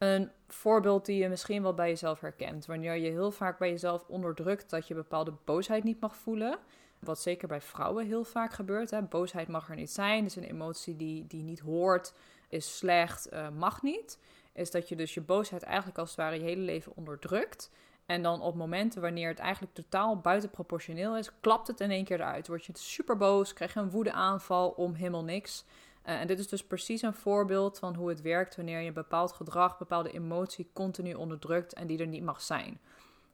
Een 0.00 0.30
voorbeeld 0.48 1.06
die 1.06 1.22
je 1.22 1.28
misschien 1.28 1.62
wel 1.62 1.74
bij 1.74 1.88
jezelf 1.88 2.20
herkent. 2.20 2.66
Wanneer 2.66 2.94
je 2.94 3.10
heel 3.10 3.30
vaak 3.30 3.58
bij 3.58 3.70
jezelf 3.70 4.04
onderdrukt 4.08 4.70
dat 4.70 4.88
je 4.88 4.94
bepaalde 4.94 5.32
boosheid 5.44 5.84
niet 5.84 6.00
mag 6.00 6.16
voelen. 6.16 6.58
Wat 6.98 7.20
zeker 7.20 7.48
bij 7.48 7.60
vrouwen 7.60 8.06
heel 8.06 8.24
vaak 8.24 8.52
gebeurt. 8.52 8.90
Hè. 8.90 9.02
Boosheid 9.02 9.48
mag 9.48 9.68
er 9.68 9.76
niet 9.76 9.90
zijn. 9.90 10.24
Is 10.24 10.36
een 10.36 10.42
emotie 10.42 10.96
die, 10.96 11.26
die 11.26 11.42
niet 11.42 11.60
hoort, 11.60 12.14
is 12.48 12.76
slecht, 12.76 13.32
uh, 13.32 13.48
mag 13.48 13.82
niet. 13.82 14.18
Is 14.52 14.70
dat 14.70 14.88
je 14.88 14.96
dus 14.96 15.14
je 15.14 15.20
boosheid 15.20 15.62
eigenlijk 15.62 15.98
als 15.98 16.08
het 16.08 16.18
ware 16.18 16.36
je 16.36 16.42
hele 16.42 16.62
leven 16.62 16.92
onderdrukt. 16.96 17.70
En 18.06 18.22
dan 18.22 18.40
op 18.40 18.54
momenten 18.54 19.00
wanneer 19.00 19.28
het 19.28 19.38
eigenlijk 19.38 19.74
totaal 19.74 20.20
buitenproportioneel 20.20 21.16
is, 21.16 21.30
klapt 21.40 21.66
het 21.66 21.80
in 21.80 21.90
één 21.90 22.04
keer 22.04 22.20
eruit. 22.20 22.48
Word 22.48 22.64
je 22.64 22.72
super 22.76 23.16
boos, 23.16 23.52
krijg 23.52 23.74
je 23.74 23.80
een 23.80 23.90
woedeaanval 23.90 24.68
om 24.68 24.94
helemaal 24.94 25.24
niks. 25.24 25.64
Uh, 26.06 26.20
en 26.20 26.26
dit 26.26 26.38
is 26.38 26.48
dus 26.48 26.64
precies 26.64 27.02
een 27.02 27.14
voorbeeld 27.14 27.78
van 27.78 27.94
hoe 27.94 28.08
het 28.08 28.20
werkt 28.20 28.56
wanneer 28.56 28.80
je 28.80 28.92
bepaald 28.92 29.32
gedrag, 29.32 29.78
bepaalde 29.78 30.12
emotie 30.12 30.70
continu 30.72 31.14
onderdrukt 31.14 31.72
en 31.72 31.86
die 31.86 31.98
er 31.98 32.06
niet 32.06 32.22
mag 32.22 32.42
zijn. 32.42 32.80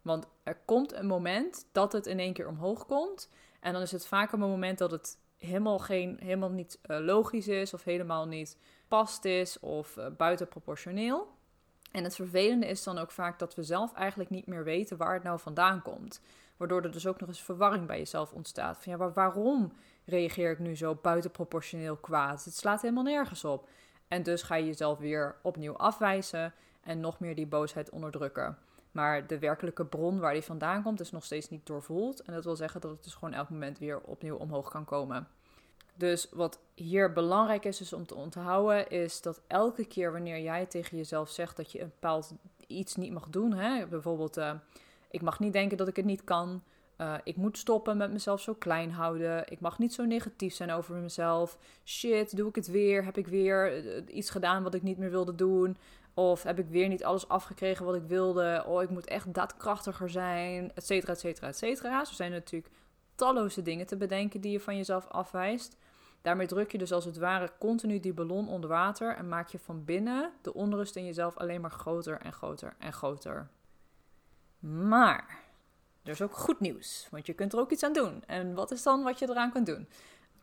Want 0.03 0.27
er 0.43 0.59
komt 0.65 0.93
een 0.93 1.07
moment 1.07 1.67
dat 1.73 1.93
het 1.93 2.07
in 2.07 2.19
één 2.19 2.33
keer 2.33 2.49
omhoog 2.49 2.87
komt. 2.87 3.31
En 3.61 3.73
dan 3.73 3.83
is 3.83 3.93
het 3.93 4.07
vaak 4.07 4.33
een 4.33 4.39
moment 4.39 4.79
dat 4.79 4.91
het 4.91 5.19
helemaal, 5.37 5.79
geen, 5.79 6.17
helemaal 6.21 6.51
niet 6.51 6.79
uh, 6.87 6.99
logisch 6.99 7.49
is 7.49 7.75
of 7.75 7.85
helemaal 7.85 8.27
niet 8.27 8.59
past 8.89 9.25
is 9.25 9.61
of 9.61 9.97
uh, 9.97 10.07
buitenproportioneel. 10.17 11.29
En 11.93 12.05
het 12.05 12.15
vervelende 12.15 12.67
is 12.67 12.83
dan 12.83 12.99
ook 12.99 13.11
vaak 13.11 13.39
dat 13.39 13.55
we 13.55 13.63
zelf 13.63 13.95
eigenlijk 13.95 14.31
niet 14.31 14.47
meer 14.47 14.65
weten 14.65 14.97
waar 14.97 15.15
het 15.15 15.23
nou 15.23 15.39
vandaan 15.39 15.83
komt. 15.83 16.21
Waardoor 16.57 16.83
er 16.83 16.93
dus 16.93 17.07
ook 17.07 17.21
nog 17.21 17.29
eens 17.29 17.43
verwarring 17.43 17.87
bij 17.87 17.99
jezelf 17.99 18.33
ontstaat. 18.33 18.83
Van 18.83 18.93
ja, 18.93 18.99
maar 18.99 19.13
waarom 19.13 19.73
reageer 20.07 20.51
ik 20.51 20.59
nu 20.59 20.77
zo 20.77 20.99
buitenproportioneel 21.03 21.97
kwaad? 21.97 22.45
Het 22.45 22.57
slaat 22.57 22.83
helemaal 22.83 23.03
nergens 23.03 23.45
op. 23.45 23.69
En 24.09 24.23
dus 24.23 24.43
ga 24.43 24.55
je 24.55 24.67
jezelf 24.67 24.99
weer 24.99 25.37
opnieuw 25.43 25.77
afwijzen 25.77 26.55
en 26.81 27.01
nog 27.01 27.21
meer 27.21 27.35
die 27.35 27.47
boosheid 27.47 27.91
onderdrukken. 27.91 28.59
Maar 28.93 29.27
de 29.27 29.39
werkelijke 29.39 29.85
bron 29.85 30.19
waar 30.19 30.33
die 30.33 30.43
vandaan 30.43 30.83
komt, 30.83 31.01
is 31.01 31.11
nog 31.11 31.25
steeds 31.25 31.49
niet 31.49 31.67
doorvoeld. 31.67 32.23
En 32.23 32.33
dat 32.33 32.45
wil 32.45 32.57
zeggen 32.57 32.81
dat 32.81 32.91
het 32.91 33.05
dus 33.05 33.15
gewoon 33.15 33.35
elk 33.35 33.51
moment 33.51 33.79
weer 33.79 34.01
opnieuw 34.01 34.37
omhoog 34.37 34.71
kan 34.71 34.85
komen. 34.85 35.29
Dus 35.95 36.29
wat 36.31 36.59
hier 36.75 37.13
belangrijk 37.13 37.65
is, 37.65 37.81
is 37.81 37.93
om 37.93 38.07
te 38.07 38.15
onthouden, 38.15 38.89
is 38.91 39.23
dat 39.23 39.41
elke 39.47 39.85
keer 39.85 40.13
wanneer 40.13 40.41
jij 40.41 40.67
tegen 40.67 40.97
jezelf 40.97 41.31
zegt 41.31 41.57
dat 41.57 41.73
je 41.73 41.81
een 41.81 41.93
bepaald 42.01 42.33
iets 42.67 42.97
niet 42.97 43.13
mag 43.13 43.29
doen, 43.29 43.53
hè, 43.53 43.87
bijvoorbeeld 43.87 44.39
uh, 44.39 44.53
ik 45.11 45.23
mag 45.23 45.39
niet 45.39 45.53
denken 45.53 45.77
dat 45.77 45.89
ik 45.89 45.97
het 45.97 46.05
niet 46.05 46.25
kan, 46.25 46.63
uh, 46.99 47.15
ik 47.25 47.37
moet 47.37 47.59
stoppen 47.59 47.97
met 47.97 48.13
mezelf 48.13 48.41
zo 48.41 48.55
klein 48.55 48.93
houden, 48.93 49.51
ik 49.51 49.61
mag 49.61 49.79
niet 49.79 49.95
zo 49.95 50.05
negatief 50.05 50.55
zijn 50.55 50.71
over 50.71 50.95
mezelf, 50.95 51.59
shit, 51.85 52.37
doe 52.37 52.49
ik 52.49 52.55
het 52.55 52.67
weer, 52.67 53.05
heb 53.05 53.17
ik 53.17 53.27
weer 53.27 53.83
iets 54.09 54.31
gedaan 54.31 54.63
wat 54.63 54.75
ik 54.75 54.83
niet 54.83 54.99
meer 54.99 55.11
wilde 55.11 55.35
doen, 55.35 55.77
of 56.15 56.43
heb 56.43 56.59
ik 56.59 56.69
weer 56.69 56.89
niet 56.89 57.05
alles 57.05 57.29
afgekregen 57.29 57.85
wat 57.85 57.95
ik 57.95 58.07
wilde, 58.07 58.65
oh 58.67 58.83
ik 58.83 58.91
moet 58.91 59.07
echt 59.07 59.35
daadkrachtiger 59.35 60.11
zijn, 60.11 60.73
et 60.75 60.87
cetera, 60.87 61.13
et 61.13 61.21
cetera, 61.21 61.47
et 61.47 61.57
cetera. 61.57 62.05
Zo 62.05 62.15
zijn 62.15 62.31
natuurlijk 62.31 62.73
talloze 63.15 63.63
dingen 63.63 63.87
te 63.87 63.97
bedenken 63.97 64.41
die 64.41 64.53
je 64.53 64.61
van 64.61 64.77
jezelf 64.77 65.09
afwijst. 65.09 65.77
Daarmee 66.23 66.47
druk 66.47 66.73
je 66.73 66.79
dus 66.79 66.93
als 66.93 67.05
het 67.05 67.19
ware 67.19 67.53
continu 67.59 68.01
die 68.01 68.13
ballon 68.13 68.49
onder 68.49 68.71
water 68.71 69.17
en 69.17 69.29
maak 69.29 69.49
je 69.49 69.59
van 69.59 69.85
binnen 69.85 70.33
de 70.43 70.55
onrust 70.55 70.97
in 70.97 71.05
jezelf 71.05 71.37
alleen 71.37 71.61
maar 71.61 71.71
groter 71.71 72.21
en 72.21 72.33
groter 72.33 72.75
en 72.79 72.93
groter. 72.93 73.49
Maar 74.59 75.39
er 76.07 76.13
is 76.13 76.23
ook 76.23 76.37
goed 76.37 76.61
nieuws, 76.61 77.09
want 77.11 77.27
je 77.27 77.33
kunt 77.33 77.53
er 77.53 77.59
ook 77.59 77.71
iets 77.71 77.83
aan 77.83 77.93
doen. 77.93 78.23
En 78.27 78.55
wat 78.55 78.71
is 78.71 78.83
dan 78.83 79.03
wat 79.03 79.19
je 79.19 79.29
eraan 79.29 79.53
kunt 79.53 79.67
doen? 79.67 79.89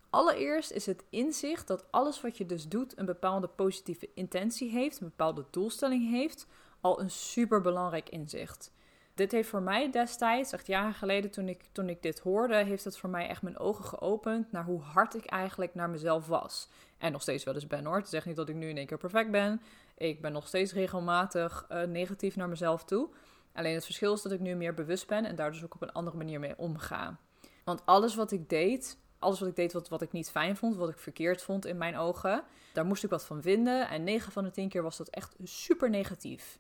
Allereerst 0.10 0.72
is 0.72 0.86
het 0.86 1.04
inzicht 1.10 1.68
dat 1.68 1.92
alles 1.92 2.22
wat 2.22 2.38
je 2.38 2.46
dus 2.46 2.68
doet 2.68 2.98
een 2.98 3.06
bepaalde 3.06 3.48
positieve 3.48 4.10
intentie 4.14 4.70
heeft, 4.70 5.00
een 5.02 5.08
bepaalde 5.08 5.46
doelstelling 5.52 6.10
heeft, 6.10 6.48
al 6.82 7.00
een 7.00 7.10
super 7.10 7.62
belangrijk 7.62 8.10
inzicht. 8.10 8.72
Dit 9.14 9.32
heeft 9.32 9.50
voor 9.50 9.62
mij 9.62 9.92
destijds, 9.92 10.52
echt 10.52 10.68
jaren 10.68 10.94
geleden 10.94 11.32
toen 11.32 11.50
ik, 11.50 11.64
toen 11.72 11.90
ik 11.90 12.02
dit 12.02 12.20
hoorde, 12.20 12.56
heeft 12.56 12.84
het 12.84 12.98
voor 12.98 13.10
mij 13.10 13.28
echt 13.28 13.42
mijn 13.42 13.60
ogen 13.60 13.86
geopend 13.86 14.52
naar 14.52 14.66
hoe 14.66 14.82
hard 14.82 15.16
ik 15.16 15.26
eigenlijk 15.26 15.76
naar 15.76 15.90
mezelf 15.90 16.28
was. 16.28 16.70
En 16.98 17.12
nog 17.12 17.22
steeds 17.22 17.44
wel 17.44 17.54
eens 17.54 17.68
ben 17.68 17.86
hoor. 17.86 17.98
Het 17.98 18.10
zegt 18.10 18.26
niet 18.26 18.36
dat 18.36 18.50
ik 18.50 18.56
nu 18.56 18.70
in 18.70 18.78
één 18.78 18.86
keer 18.86 18.98
perfect 18.98 19.32
ben. 19.32 19.62
Ik 19.98 20.22
ben 20.22 20.32
nog 20.32 20.48
steeds 20.48 20.74
regelmatig 20.74 21.66
uh, 21.72 21.84
negatief 21.84 22.36
naar 22.36 22.50
mezelf 22.50 22.84
toe. 22.84 23.10
Alleen 23.54 23.74
het 23.74 23.86
verschil 23.86 24.14
is 24.14 24.22
dat 24.22 24.32
ik 24.32 24.40
nu 24.40 24.56
meer 24.56 24.74
bewust 24.74 25.08
ben 25.08 25.26
en 25.26 25.36
daar 25.36 25.52
dus 25.52 25.64
ook 25.64 25.76
op 25.76 25.82
een 25.82 25.92
andere 25.92 26.18
manier 26.18 26.40
mee 26.40 26.58
omga. 26.58 27.18
Want 27.64 27.86
alles 27.86 28.16
wat 28.16 28.32
ik 28.32 28.50
deed, 28.50 28.98
alles 29.20 29.40
wat 29.40 29.50
ik 29.50 29.56
deed 29.56 29.74
wat, 29.74 29.90
wat 29.90 30.02
ik 30.02 30.12
niet 30.12 30.32
fijn 30.32 30.58
vond, 30.58 30.76
wat 30.76 30.90
ik 30.90 31.00
verkeerd 31.00 31.42
vond 31.42 31.66
in 31.66 31.78
mijn 31.78 31.98
ogen, 31.98 32.44
daar 32.74 32.86
moest 32.86 33.04
ik 33.04 33.10
wat 33.10 33.26
van 33.26 33.42
vinden. 33.42 33.90
En 33.90 34.04
9 34.04 34.32
van 34.32 34.44
de 34.44 34.52
10 34.52 34.70
keer 34.70 34.84
was 34.84 34.98
dat 34.98 35.10
echt 35.10 35.36
super 35.44 35.90
negatief. 35.90 36.60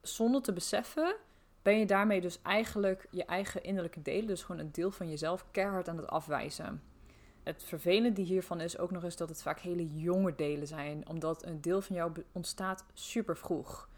Zonder 0.00 0.42
te 0.42 0.52
beseffen 0.52 1.16
ben 1.62 1.78
je 1.78 1.86
daarmee 1.86 2.20
dus 2.20 2.42
eigenlijk 2.42 3.06
je 3.10 3.24
eigen 3.24 3.62
innerlijke 3.62 4.02
delen, 4.02 4.26
dus 4.26 4.42
gewoon 4.42 4.60
een 4.60 4.72
deel 4.72 4.90
van 4.90 5.08
jezelf, 5.08 5.44
keihard 5.50 5.88
aan 5.88 5.96
het 5.96 6.06
afwijzen. 6.06 6.82
Het 7.42 7.64
vervelende 7.64 8.22
hiervan 8.22 8.60
is 8.60 8.78
ook 8.78 8.90
nog 8.90 9.04
eens 9.04 9.16
dat 9.16 9.28
het 9.28 9.42
vaak 9.42 9.60
hele 9.60 9.94
jonge 9.94 10.34
delen 10.34 10.66
zijn, 10.66 11.08
omdat 11.08 11.44
een 11.44 11.60
deel 11.60 11.80
van 11.80 11.96
jou 11.96 12.12
ontstaat 12.32 12.84
super 12.92 13.36
vroeg. 13.36 13.88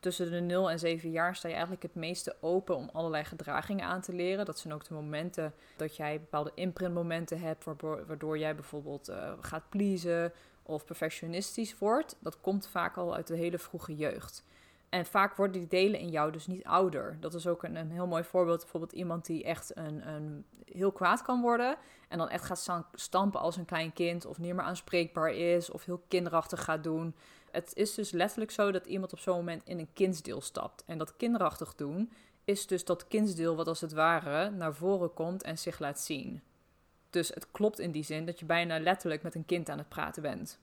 Tussen 0.00 0.30
de 0.30 0.40
0 0.40 0.70
en 0.70 0.78
7 0.78 1.10
jaar 1.10 1.36
sta 1.36 1.48
je 1.48 1.54
eigenlijk 1.54 1.82
het 1.82 1.94
meeste 1.94 2.36
open 2.40 2.76
om 2.76 2.90
allerlei 2.92 3.24
gedragingen 3.24 3.86
aan 3.86 4.00
te 4.00 4.12
leren. 4.12 4.44
Dat 4.44 4.58
zijn 4.58 4.74
ook 4.74 4.84
de 4.84 4.94
momenten 4.94 5.54
dat 5.76 5.96
jij 5.96 6.20
bepaalde 6.20 6.52
imprintmomenten 6.54 7.40
hebt, 7.40 7.64
waardoor, 7.64 8.38
jij 8.38 8.54
bijvoorbeeld 8.54 9.08
uh, 9.08 9.32
gaat 9.40 9.68
pleasen 9.68 10.32
of 10.62 10.84
perfectionistisch 10.84 11.78
wordt. 11.78 12.16
Dat 12.20 12.40
komt 12.40 12.68
vaak 12.68 12.96
al 12.96 13.14
uit 13.14 13.26
de 13.26 13.36
hele 13.36 13.58
vroege 13.58 13.96
jeugd. 13.96 14.44
En 14.88 15.06
vaak 15.06 15.36
worden 15.36 15.60
die 15.60 15.68
delen 15.68 16.00
in 16.00 16.10
jou 16.10 16.32
dus 16.32 16.46
niet 16.46 16.64
ouder. 16.64 17.16
Dat 17.20 17.34
is 17.34 17.46
ook 17.46 17.62
een, 17.62 17.76
een 17.76 17.90
heel 17.90 18.06
mooi 18.06 18.24
voorbeeld. 18.24 18.60
Bijvoorbeeld 18.60 18.92
iemand 18.92 19.26
die 19.26 19.44
echt 19.44 19.76
een, 19.76 20.08
een 20.08 20.44
heel 20.64 20.92
kwaad 20.92 21.22
kan 21.22 21.40
worden. 21.40 21.76
En 22.08 22.18
dan 22.18 22.28
echt 22.28 22.44
gaat 22.44 22.84
stampen 22.92 23.40
als 23.40 23.56
een 23.56 23.64
klein 23.64 23.92
kind. 23.92 24.26
Of 24.26 24.38
niet 24.38 24.54
meer 24.54 24.64
aanspreekbaar 24.64 25.30
is. 25.32 25.70
Of 25.70 25.84
heel 25.84 26.02
kinderachtig 26.08 26.64
gaat 26.64 26.82
doen. 26.82 27.14
Het 27.50 27.70
is 27.74 27.94
dus 27.94 28.10
letterlijk 28.10 28.50
zo 28.50 28.70
dat 28.70 28.86
iemand 28.86 29.12
op 29.12 29.18
zo'n 29.18 29.36
moment 29.36 29.62
in 29.64 29.78
een 29.78 29.92
kindsdeel 29.92 30.40
stapt. 30.40 30.84
En 30.86 30.98
dat 30.98 31.16
kinderachtig 31.16 31.74
doen 31.74 32.12
is 32.44 32.66
dus 32.66 32.84
dat 32.84 33.08
kindsdeel 33.08 33.56
wat 33.56 33.66
als 33.68 33.80
het 33.80 33.92
ware 33.92 34.50
naar 34.50 34.74
voren 34.74 35.14
komt 35.14 35.42
en 35.42 35.58
zich 35.58 35.78
laat 35.78 36.00
zien. 36.00 36.42
Dus 37.10 37.28
het 37.28 37.50
klopt 37.50 37.78
in 37.78 37.92
die 37.92 38.02
zin 38.02 38.26
dat 38.26 38.38
je 38.38 38.44
bijna 38.44 38.78
letterlijk 38.78 39.22
met 39.22 39.34
een 39.34 39.46
kind 39.46 39.68
aan 39.68 39.78
het 39.78 39.88
praten 39.88 40.22
bent. 40.22 40.58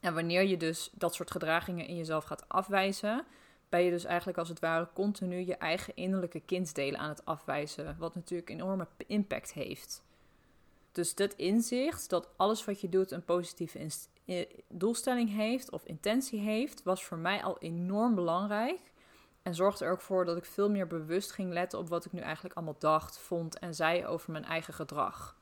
En 0.00 0.14
wanneer 0.14 0.42
je 0.42 0.56
dus 0.56 0.90
dat 0.92 1.14
soort 1.14 1.30
gedragingen 1.30 1.86
in 1.86 1.96
jezelf 1.96 2.24
gaat 2.24 2.48
afwijzen, 2.48 3.24
ben 3.68 3.82
je 3.82 3.90
dus 3.90 4.04
eigenlijk 4.04 4.38
als 4.38 4.48
het 4.48 4.60
ware 4.60 4.88
continu 4.94 5.36
je 5.36 5.56
eigen 5.56 5.96
innerlijke 5.96 6.40
kindsdelen 6.40 7.00
aan 7.00 7.08
het 7.08 7.24
afwijzen. 7.24 7.96
Wat 7.98 8.14
natuurlijk 8.14 8.50
een 8.50 8.60
enorme 8.60 8.86
impact 9.06 9.52
heeft. 9.52 10.02
Dus 10.92 11.14
dat 11.14 11.34
inzicht 11.34 12.10
dat 12.10 12.28
alles 12.36 12.64
wat 12.64 12.80
je 12.80 12.88
doet 12.88 13.10
een 13.10 13.24
positieve 13.24 13.78
doelstelling 14.68 15.34
heeft 15.34 15.70
of 15.70 15.84
intentie 15.84 16.40
heeft, 16.40 16.82
was 16.82 17.04
voor 17.04 17.18
mij 17.18 17.42
al 17.42 17.58
enorm 17.58 18.14
belangrijk. 18.14 18.92
En 19.42 19.54
zorgde 19.54 19.84
er 19.84 19.90
ook 19.90 20.00
voor 20.00 20.24
dat 20.24 20.36
ik 20.36 20.44
veel 20.44 20.70
meer 20.70 20.86
bewust 20.86 21.32
ging 21.32 21.52
letten 21.52 21.78
op 21.78 21.88
wat 21.88 22.04
ik 22.04 22.12
nu 22.12 22.20
eigenlijk 22.20 22.54
allemaal 22.54 22.76
dacht, 22.78 23.18
vond 23.18 23.58
en 23.58 23.74
zei 23.74 24.06
over 24.06 24.32
mijn 24.32 24.44
eigen 24.44 24.74
gedrag. 24.74 25.36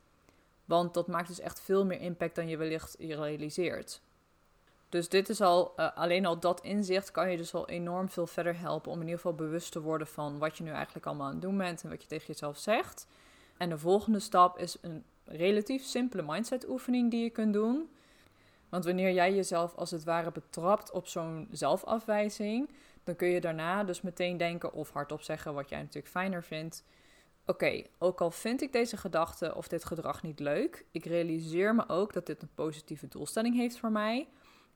Want 0.64 0.94
dat 0.94 1.06
maakt 1.06 1.28
dus 1.28 1.40
echt 1.40 1.60
veel 1.60 1.84
meer 1.84 2.00
impact 2.00 2.34
dan 2.34 2.48
je 2.48 2.56
wellicht 2.56 2.96
realiseert. 2.98 4.00
Dus 4.88 5.08
dit 5.08 5.28
is 5.28 5.40
al, 5.40 5.72
uh, 5.76 5.96
alleen 5.96 6.26
al 6.26 6.40
dat 6.40 6.60
inzicht 6.60 7.10
kan 7.10 7.30
je 7.30 7.36
dus 7.36 7.54
al 7.54 7.68
enorm 7.68 8.08
veel 8.08 8.26
verder 8.26 8.58
helpen 8.58 8.90
om 8.90 8.96
in 8.96 9.04
ieder 9.04 9.20
geval 9.20 9.34
bewust 9.34 9.72
te 9.72 9.80
worden 9.80 10.06
van 10.06 10.38
wat 10.38 10.56
je 10.56 10.64
nu 10.64 10.70
eigenlijk 10.70 11.06
allemaal 11.06 11.26
aan 11.26 11.32
het 11.32 11.42
doen 11.42 11.56
bent 11.56 11.82
en 11.82 11.88
wat 11.88 12.02
je 12.02 12.08
tegen 12.08 12.26
jezelf 12.26 12.58
zegt. 12.58 13.06
En 13.56 13.68
de 13.68 13.78
volgende 13.78 14.20
stap 14.20 14.58
is 14.58 14.76
een 14.80 15.04
relatief 15.24 15.84
simpele 15.84 16.22
mindset 16.22 16.68
oefening 16.68 17.10
die 17.10 17.22
je 17.22 17.30
kunt 17.30 17.52
doen. 17.52 17.88
Want 18.76 18.88
wanneer 18.88 19.12
jij 19.12 19.34
jezelf 19.34 19.74
als 19.74 19.90
het 19.90 20.04
ware 20.04 20.32
betrapt 20.32 20.90
op 20.90 21.06
zo'n 21.06 21.48
zelfafwijzing, 21.50 22.70
dan 23.04 23.16
kun 23.16 23.28
je 23.28 23.40
daarna 23.40 23.84
dus 23.84 24.00
meteen 24.00 24.36
denken 24.36 24.72
of 24.72 24.90
hardop 24.90 25.22
zeggen 25.22 25.54
wat 25.54 25.68
jij 25.68 25.78
natuurlijk 25.78 26.08
fijner 26.08 26.44
vindt. 26.44 26.84
Oké, 27.46 27.82
ook 27.98 28.20
al 28.20 28.30
vind 28.30 28.62
ik 28.62 28.72
deze 28.72 28.96
gedachte 28.96 29.54
of 29.54 29.68
dit 29.68 29.84
gedrag 29.84 30.22
niet 30.22 30.40
leuk, 30.40 30.84
ik 30.90 31.04
realiseer 31.04 31.74
me 31.74 31.88
ook 31.88 32.12
dat 32.12 32.26
dit 32.26 32.42
een 32.42 32.54
positieve 32.54 33.08
doelstelling 33.08 33.56
heeft 33.56 33.78
voor 33.78 33.92
mij 33.92 34.28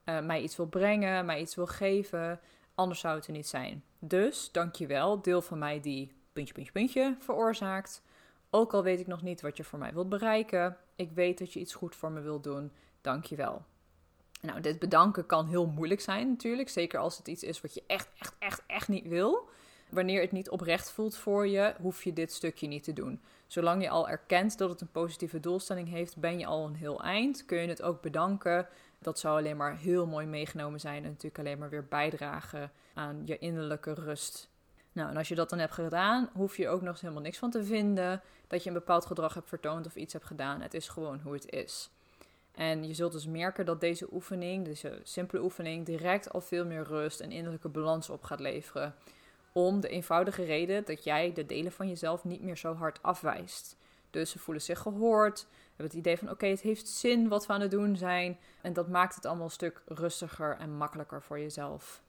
uh, 0.04 0.20
mij 0.20 0.42
iets 0.42 0.56
wil 0.56 0.66
brengen, 0.66 1.24
mij 1.24 1.40
iets 1.40 1.54
wil 1.54 1.66
geven. 1.66 2.40
Anders 2.74 3.00
zou 3.00 3.16
het 3.16 3.26
er 3.26 3.32
niet 3.32 3.48
zijn. 3.48 3.84
Dus, 3.98 4.52
dankjewel, 4.52 5.22
deel 5.22 5.42
van 5.42 5.58
mij 5.58 5.80
die 5.80 6.12
puntje, 6.32 6.54
puntje, 6.54 6.72
puntje 6.72 7.16
veroorzaakt. 7.18 8.02
Ook 8.50 8.74
al 8.74 8.82
weet 8.82 9.00
ik 9.00 9.06
nog 9.06 9.22
niet 9.22 9.40
wat 9.40 9.56
je 9.56 9.64
voor 9.64 9.78
mij 9.78 9.92
wilt 9.92 10.08
bereiken. 10.08 10.76
Ik 10.96 11.10
weet 11.10 11.38
dat 11.38 11.52
je 11.52 11.60
iets 11.60 11.74
goed 11.74 11.96
voor 11.96 12.10
me 12.10 12.20
wilt 12.20 12.44
doen. 12.44 12.72
Dankjewel. 13.00 13.64
Nou, 14.40 14.60
dit 14.60 14.78
bedanken 14.78 15.26
kan 15.26 15.46
heel 15.46 15.66
moeilijk 15.66 16.00
zijn 16.00 16.28
natuurlijk. 16.28 16.68
Zeker 16.68 16.98
als 16.98 17.18
het 17.18 17.28
iets 17.28 17.42
is 17.42 17.60
wat 17.60 17.74
je 17.74 17.82
echt, 17.86 18.08
echt, 18.18 18.34
echt, 18.38 18.62
echt 18.66 18.88
niet 18.88 19.08
wil. 19.08 19.48
Wanneer 19.88 20.20
het 20.20 20.32
niet 20.32 20.50
oprecht 20.50 20.90
voelt 20.90 21.16
voor 21.16 21.48
je, 21.48 21.74
hoef 21.80 22.02
je 22.04 22.12
dit 22.12 22.32
stukje 22.32 22.66
niet 22.66 22.84
te 22.84 22.92
doen. 22.92 23.20
Zolang 23.46 23.82
je 23.82 23.88
al 23.88 24.08
erkent 24.08 24.58
dat 24.58 24.70
het 24.70 24.80
een 24.80 24.90
positieve 24.90 25.40
doelstelling 25.40 25.88
heeft, 25.88 26.16
ben 26.16 26.38
je 26.38 26.46
al 26.46 26.66
een 26.66 26.74
heel 26.74 27.02
eind. 27.02 27.44
Kun 27.44 27.58
je 27.58 27.68
het 27.68 27.82
ook 27.82 28.02
bedanken. 28.02 28.68
Dat 28.98 29.18
zou 29.18 29.38
alleen 29.38 29.56
maar 29.56 29.76
heel 29.76 30.06
mooi 30.06 30.26
meegenomen 30.26 30.80
zijn 30.80 31.04
en 31.04 31.10
natuurlijk 31.10 31.38
alleen 31.38 31.58
maar 31.58 31.70
weer 31.70 31.86
bijdragen 31.88 32.72
aan 32.94 33.22
je 33.24 33.38
innerlijke 33.38 33.94
rust. 33.94 34.48
Nou, 34.92 35.10
en 35.10 35.16
als 35.16 35.28
je 35.28 35.34
dat 35.34 35.50
dan 35.50 35.58
hebt 35.58 35.72
gedaan, 35.72 36.30
hoef 36.32 36.56
je 36.56 36.68
ook 36.68 36.82
nog 36.82 37.00
helemaal 37.00 37.22
niks 37.22 37.38
van 37.38 37.50
te 37.50 37.64
vinden 37.64 38.22
dat 38.46 38.62
je 38.62 38.68
een 38.68 38.74
bepaald 38.74 39.06
gedrag 39.06 39.34
hebt 39.34 39.48
vertoond 39.48 39.86
of 39.86 39.96
iets 39.96 40.12
hebt 40.12 40.24
gedaan. 40.24 40.60
Het 40.60 40.74
is 40.74 40.88
gewoon 40.88 41.20
hoe 41.20 41.32
het 41.32 41.50
is. 41.50 41.90
En 42.54 42.86
je 42.86 42.94
zult 42.94 43.12
dus 43.12 43.26
merken 43.26 43.66
dat 43.66 43.80
deze 43.80 44.06
oefening, 44.12 44.64
deze 44.64 45.00
simpele 45.02 45.42
oefening, 45.42 45.86
direct 45.86 46.32
al 46.32 46.40
veel 46.40 46.66
meer 46.66 46.84
rust 46.84 47.20
en 47.20 47.32
innerlijke 47.32 47.68
balans 47.68 48.10
op 48.10 48.22
gaat 48.22 48.40
leveren. 48.40 48.94
Om 49.52 49.80
de 49.80 49.88
eenvoudige 49.88 50.44
reden 50.44 50.84
dat 50.84 51.04
jij 51.04 51.32
de 51.32 51.46
delen 51.46 51.72
van 51.72 51.88
jezelf 51.88 52.24
niet 52.24 52.42
meer 52.42 52.56
zo 52.56 52.74
hard 52.74 53.02
afwijst. 53.02 53.76
Dus 54.10 54.30
ze 54.30 54.38
voelen 54.38 54.62
zich 54.62 54.78
gehoord, 54.78 55.46
hebben 55.66 55.86
het 55.86 55.94
idee 55.94 56.18
van 56.18 56.30
oké, 56.30 56.46
het 56.46 56.60
heeft 56.60 56.88
zin 56.88 57.28
wat 57.28 57.46
we 57.46 57.52
aan 57.52 57.60
het 57.60 57.70
doen 57.70 57.96
zijn. 57.96 58.38
En 58.60 58.72
dat 58.72 58.88
maakt 58.88 59.14
het 59.14 59.26
allemaal 59.26 59.44
een 59.44 59.50
stuk 59.50 59.82
rustiger 59.86 60.56
en 60.56 60.76
makkelijker 60.76 61.22
voor 61.22 61.38
jezelf. 61.38 62.02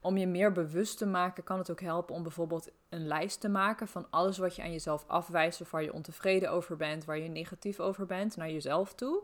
Om 0.00 0.16
je 0.16 0.26
meer 0.26 0.52
bewust 0.52 0.98
te 0.98 1.06
maken 1.06 1.44
kan 1.44 1.58
het 1.58 1.70
ook 1.70 1.80
helpen 1.80 2.14
om 2.14 2.22
bijvoorbeeld 2.22 2.70
een 2.88 3.06
lijst 3.06 3.40
te 3.40 3.48
maken 3.48 3.88
van 3.88 4.06
alles 4.10 4.38
wat 4.38 4.56
je 4.56 4.62
aan 4.62 4.72
jezelf 4.72 5.04
afwijst 5.06 5.60
of 5.60 5.70
waar 5.70 5.82
je 5.82 5.92
ontevreden 5.92 6.50
over 6.50 6.76
bent, 6.76 7.04
waar 7.04 7.18
je 7.18 7.28
negatief 7.28 7.80
over 7.80 8.06
bent, 8.06 8.36
naar 8.36 8.50
jezelf 8.50 8.94
toe. 8.94 9.22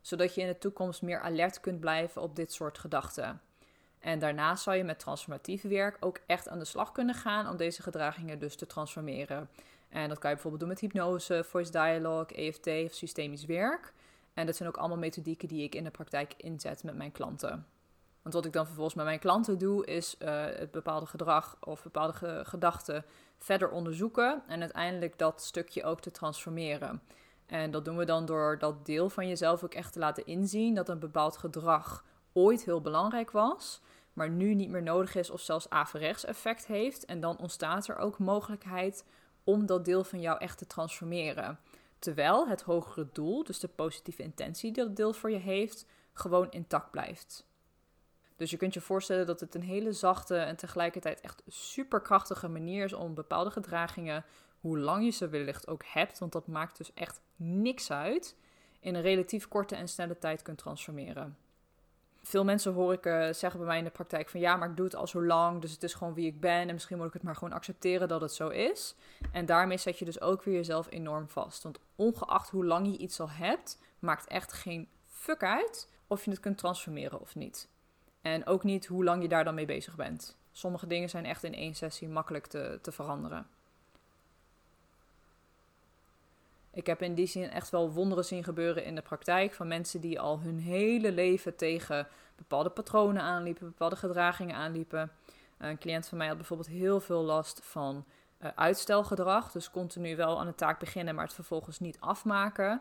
Zodat 0.00 0.34
je 0.34 0.40
in 0.40 0.46
de 0.46 0.58
toekomst 0.58 1.02
meer 1.02 1.20
alert 1.20 1.60
kunt 1.60 1.80
blijven 1.80 2.22
op 2.22 2.36
dit 2.36 2.52
soort 2.52 2.78
gedachten. 2.78 3.40
En 3.98 4.18
daarnaast 4.18 4.62
zal 4.62 4.74
je 4.74 4.84
met 4.84 4.98
transformatief 4.98 5.62
werk 5.62 5.96
ook 6.00 6.20
echt 6.26 6.48
aan 6.48 6.58
de 6.58 6.64
slag 6.64 6.92
kunnen 6.92 7.14
gaan 7.14 7.48
om 7.48 7.56
deze 7.56 7.82
gedragingen 7.82 8.38
dus 8.38 8.56
te 8.56 8.66
transformeren. 8.66 9.48
En 9.88 10.08
dat 10.08 10.18
kan 10.18 10.30
je 10.30 10.34
bijvoorbeeld 10.34 10.60
doen 10.60 10.68
met 10.70 10.80
hypnose, 10.80 11.44
voice 11.44 11.70
dialogue, 11.70 12.36
EFT 12.36 12.66
of 12.66 12.92
systemisch 12.94 13.44
werk. 13.44 13.92
En 14.34 14.46
dat 14.46 14.56
zijn 14.56 14.68
ook 14.68 14.76
allemaal 14.76 14.98
methodieken 14.98 15.48
die 15.48 15.62
ik 15.62 15.74
in 15.74 15.84
de 15.84 15.90
praktijk 15.90 16.34
inzet 16.36 16.82
met 16.82 16.96
mijn 16.96 17.12
klanten. 17.12 17.66
Want 18.24 18.36
wat 18.36 18.44
ik 18.44 18.52
dan 18.52 18.66
vervolgens 18.66 18.96
met 18.96 19.04
mijn 19.04 19.18
klanten 19.18 19.58
doe, 19.58 19.86
is 19.86 20.16
uh, 20.18 20.44
het 20.44 20.70
bepaalde 20.70 21.06
gedrag 21.06 21.56
of 21.60 21.82
bepaalde 21.82 22.42
gedachten 22.44 23.04
verder 23.38 23.70
onderzoeken 23.70 24.42
en 24.46 24.60
uiteindelijk 24.60 25.18
dat 25.18 25.42
stukje 25.42 25.84
ook 25.84 26.00
te 26.00 26.10
transformeren. 26.10 27.02
En 27.46 27.70
dat 27.70 27.84
doen 27.84 27.96
we 27.96 28.04
dan 28.04 28.26
door 28.26 28.58
dat 28.58 28.86
deel 28.86 29.08
van 29.08 29.28
jezelf 29.28 29.64
ook 29.64 29.74
echt 29.74 29.92
te 29.92 29.98
laten 29.98 30.26
inzien 30.26 30.74
dat 30.74 30.88
een 30.88 30.98
bepaald 30.98 31.36
gedrag 31.36 32.04
ooit 32.32 32.64
heel 32.64 32.80
belangrijk 32.80 33.30
was, 33.30 33.80
maar 34.12 34.30
nu 34.30 34.54
niet 34.54 34.70
meer 34.70 34.82
nodig 34.82 35.14
is 35.14 35.30
of 35.30 35.40
zelfs 35.40 35.70
averechts 35.70 36.24
effect 36.24 36.66
heeft. 36.66 37.04
En 37.04 37.20
dan 37.20 37.38
ontstaat 37.38 37.88
er 37.88 37.96
ook 37.96 38.18
mogelijkheid 38.18 39.04
om 39.44 39.66
dat 39.66 39.84
deel 39.84 40.04
van 40.04 40.20
jou 40.20 40.38
echt 40.38 40.58
te 40.58 40.66
transformeren. 40.66 41.58
Terwijl 41.98 42.48
het 42.48 42.62
hogere 42.62 43.08
doel, 43.12 43.44
dus 43.44 43.58
de 43.58 43.68
positieve 43.68 44.22
intentie 44.22 44.72
die 44.72 44.84
dat 44.84 44.96
deel 44.96 45.12
voor 45.12 45.30
je 45.30 45.38
heeft, 45.38 45.86
gewoon 46.12 46.50
intact 46.50 46.90
blijft. 46.90 47.46
Dus 48.36 48.50
je 48.50 48.56
kunt 48.56 48.74
je 48.74 48.80
voorstellen 48.80 49.26
dat 49.26 49.40
het 49.40 49.54
een 49.54 49.62
hele 49.62 49.92
zachte 49.92 50.36
en 50.36 50.56
tegelijkertijd 50.56 51.20
echt 51.20 51.42
superkrachtige 51.46 52.48
manier 52.48 52.84
is 52.84 52.92
om 52.92 53.14
bepaalde 53.14 53.50
gedragingen, 53.50 54.24
hoe 54.60 54.78
lang 54.78 55.04
je 55.04 55.10
ze 55.10 55.28
wellicht 55.28 55.68
ook 55.68 55.84
hebt, 55.84 56.18
want 56.18 56.32
dat 56.32 56.46
maakt 56.46 56.76
dus 56.76 56.92
echt 56.94 57.20
niks 57.36 57.90
uit, 57.90 58.36
in 58.80 58.94
een 58.94 59.02
relatief 59.02 59.48
korte 59.48 59.76
en 59.76 59.88
snelle 59.88 60.18
tijd 60.18 60.42
kunt 60.42 60.58
transformeren. 60.58 61.36
Veel 62.22 62.44
mensen 62.44 62.72
hoor 62.72 62.92
ik 62.92 63.06
uh, 63.06 63.32
zeggen 63.32 63.58
bij 63.58 63.68
mij 63.68 63.78
in 63.78 63.84
de 63.84 63.90
praktijk 63.90 64.28
van 64.28 64.40
ja, 64.40 64.56
maar 64.56 64.70
ik 64.70 64.76
doe 64.76 64.84
het 64.84 64.94
al 64.94 65.06
zo 65.06 65.24
lang, 65.24 65.60
dus 65.60 65.72
het 65.72 65.82
is 65.82 65.94
gewoon 65.94 66.14
wie 66.14 66.26
ik 66.26 66.40
ben 66.40 66.68
en 66.68 66.72
misschien 66.72 66.96
moet 66.96 67.06
ik 67.06 67.12
het 67.12 67.22
maar 67.22 67.34
gewoon 67.34 67.52
accepteren 67.52 68.08
dat 68.08 68.20
het 68.20 68.32
zo 68.32 68.48
is. 68.48 68.94
En 69.32 69.46
daarmee 69.46 69.78
zet 69.78 69.98
je 69.98 70.04
dus 70.04 70.20
ook 70.20 70.42
weer 70.42 70.54
jezelf 70.54 70.86
enorm 70.90 71.28
vast. 71.28 71.62
Want 71.62 71.78
ongeacht 71.96 72.50
hoe 72.50 72.64
lang 72.64 72.86
je 72.86 72.96
iets 72.96 73.20
al 73.20 73.30
hebt, 73.30 73.78
maakt 73.98 74.26
echt 74.26 74.52
geen 74.52 74.88
fuck 75.06 75.42
uit 75.42 75.88
of 76.06 76.24
je 76.24 76.30
het 76.30 76.40
kunt 76.40 76.58
transformeren 76.58 77.20
of 77.20 77.34
niet. 77.34 77.68
En 78.24 78.46
ook 78.46 78.62
niet 78.62 78.86
hoe 78.86 79.04
lang 79.04 79.22
je 79.22 79.28
daar 79.28 79.44
dan 79.44 79.54
mee 79.54 79.66
bezig 79.66 79.96
bent. 79.96 80.36
Sommige 80.52 80.86
dingen 80.86 81.08
zijn 81.10 81.24
echt 81.24 81.44
in 81.44 81.54
één 81.54 81.74
sessie 81.74 82.08
makkelijk 82.08 82.46
te, 82.46 82.78
te 82.82 82.92
veranderen. 82.92 83.46
Ik 86.70 86.86
heb 86.86 87.02
in 87.02 87.14
die 87.14 87.26
zin 87.26 87.50
echt 87.50 87.70
wel 87.70 87.92
wonderen 87.92 88.24
zien 88.24 88.44
gebeuren 88.44 88.84
in 88.84 88.94
de 88.94 89.02
praktijk 89.02 89.52
van 89.52 89.68
mensen 89.68 90.00
die 90.00 90.20
al 90.20 90.40
hun 90.40 90.58
hele 90.58 91.12
leven 91.12 91.56
tegen 91.56 92.08
bepaalde 92.36 92.70
patronen 92.70 93.22
aanliepen, 93.22 93.66
bepaalde 93.66 93.96
gedragingen 93.96 94.56
aanliepen. 94.56 95.12
Een 95.58 95.78
cliënt 95.78 96.08
van 96.08 96.18
mij 96.18 96.26
had 96.26 96.36
bijvoorbeeld 96.36 96.68
heel 96.68 97.00
veel 97.00 97.22
last 97.22 97.60
van 97.62 98.04
uh, 98.42 98.48
uitstelgedrag, 98.54 99.52
dus 99.52 99.70
continu 99.70 100.16
wel 100.16 100.40
aan 100.40 100.46
een 100.46 100.54
taak 100.54 100.78
beginnen, 100.78 101.14
maar 101.14 101.24
het 101.24 101.34
vervolgens 101.34 101.78
niet 101.78 102.00
afmaken. 102.00 102.80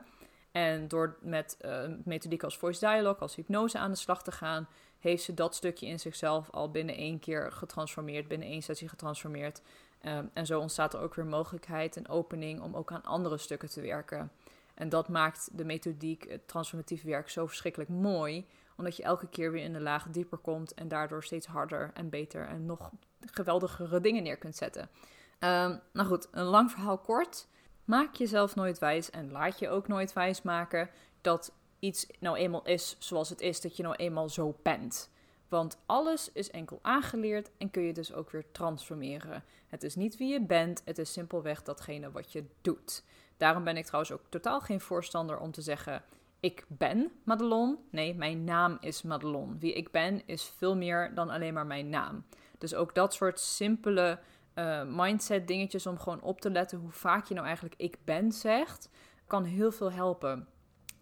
En 0.53 0.87
door 0.87 1.17
met 1.21 1.57
uh, 1.61 1.83
methodiek 2.03 2.43
als 2.43 2.57
voice 2.57 2.79
dialogue, 2.79 3.19
als 3.19 3.35
hypnose 3.35 3.77
aan 3.77 3.91
de 3.91 3.97
slag 3.97 4.23
te 4.23 4.31
gaan, 4.31 4.67
heeft 4.99 5.23
ze 5.23 5.33
dat 5.33 5.55
stukje 5.55 5.85
in 5.87 5.99
zichzelf 5.99 6.49
al 6.49 6.71
binnen 6.71 6.95
één 6.95 7.19
keer 7.19 7.51
getransformeerd, 7.51 8.27
binnen 8.27 8.47
één 8.47 8.61
sessie 8.61 8.89
getransformeerd. 8.89 9.61
Um, 10.05 10.29
en 10.33 10.45
zo 10.45 10.59
ontstaat 10.59 10.93
er 10.93 10.99
ook 10.99 11.15
weer 11.15 11.25
mogelijkheid 11.25 11.97
en 11.97 12.09
opening 12.09 12.61
om 12.61 12.75
ook 12.75 12.91
aan 12.91 13.03
andere 13.03 13.37
stukken 13.37 13.69
te 13.69 13.81
werken. 13.81 14.31
En 14.73 14.89
dat 14.89 15.09
maakt 15.09 15.49
de 15.57 15.65
methodiek, 15.65 16.29
het 16.29 16.47
transformatief 16.47 17.03
werk, 17.03 17.29
zo 17.29 17.47
verschrikkelijk 17.47 17.89
mooi. 17.89 18.47
Omdat 18.77 18.97
je 18.97 19.03
elke 19.03 19.27
keer 19.27 19.51
weer 19.51 19.63
in 19.63 19.73
de 19.73 19.81
laag 19.81 20.07
dieper 20.09 20.37
komt 20.37 20.73
en 20.73 20.87
daardoor 20.87 21.23
steeds 21.23 21.45
harder 21.45 21.91
en 21.93 22.09
beter 22.09 22.47
en 22.47 22.65
nog 22.65 22.89
geweldigere 23.19 24.01
dingen 24.01 24.23
neer 24.23 24.37
kunt 24.37 24.55
zetten. 24.55 24.89
Um, 25.39 25.79
nou 25.93 26.07
goed, 26.07 26.27
een 26.31 26.45
lang 26.45 26.71
verhaal 26.71 26.97
kort. 26.97 27.47
Maak 27.85 28.15
jezelf 28.15 28.55
nooit 28.55 28.79
wijs 28.79 29.09
en 29.09 29.31
laat 29.31 29.59
je 29.59 29.69
ook 29.69 29.87
nooit 29.87 30.13
wijs 30.13 30.41
maken 30.41 30.89
dat 31.21 31.51
iets 31.79 32.07
nou 32.19 32.37
eenmaal 32.37 32.65
is 32.65 32.95
zoals 32.99 33.29
het 33.29 33.41
is, 33.41 33.61
dat 33.61 33.77
je 33.77 33.83
nou 33.83 33.95
eenmaal 33.95 34.29
zo 34.29 34.55
bent. 34.61 35.09
Want 35.47 35.77
alles 35.85 36.31
is 36.31 36.51
enkel 36.51 36.79
aangeleerd 36.81 37.51
en 37.57 37.71
kun 37.71 37.83
je 37.83 37.93
dus 37.93 38.13
ook 38.13 38.29
weer 38.29 38.51
transformeren. 38.51 39.43
Het 39.67 39.83
is 39.83 39.95
niet 39.95 40.17
wie 40.17 40.33
je 40.33 40.41
bent, 40.41 40.81
het 40.85 40.97
is 40.97 41.13
simpelweg 41.13 41.63
datgene 41.63 42.11
wat 42.11 42.31
je 42.31 42.45
doet. 42.61 43.03
Daarom 43.37 43.63
ben 43.63 43.77
ik 43.77 43.85
trouwens 43.85 44.13
ook 44.13 44.21
totaal 44.29 44.61
geen 44.61 44.81
voorstander 44.81 45.39
om 45.39 45.51
te 45.51 45.61
zeggen: 45.61 46.03
ik 46.39 46.65
ben 46.67 47.11
Madelon. 47.23 47.77
Nee, 47.89 48.15
mijn 48.15 48.43
naam 48.43 48.77
is 48.79 49.01
Madelon. 49.01 49.59
Wie 49.59 49.73
ik 49.73 49.91
ben 49.91 50.21
is 50.25 50.43
veel 50.43 50.75
meer 50.75 51.11
dan 51.15 51.29
alleen 51.29 51.53
maar 51.53 51.65
mijn 51.65 51.89
naam. 51.89 52.25
Dus 52.57 52.75
ook 52.75 52.95
dat 52.95 53.13
soort 53.13 53.39
simpele 53.39 54.19
uh, 54.55 54.81
mindset 54.87 55.47
dingetjes 55.47 55.87
om 55.87 55.99
gewoon 55.99 56.21
op 56.21 56.41
te 56.41 56.51
letten 56.51 56.79
hoe 56.79 56.91
vaak 56.91 57.25
je 57.25 57.33
nou 57.33 57.45
eigenlijk 57.45 57.75
ik 57.77 57.97
ben 58.03 58.31
zegt, 58.31 58.89
kan 59.27 59.43
heel 59.43 59.71
veel 59.71 59.91
helpen. 59.91 60.47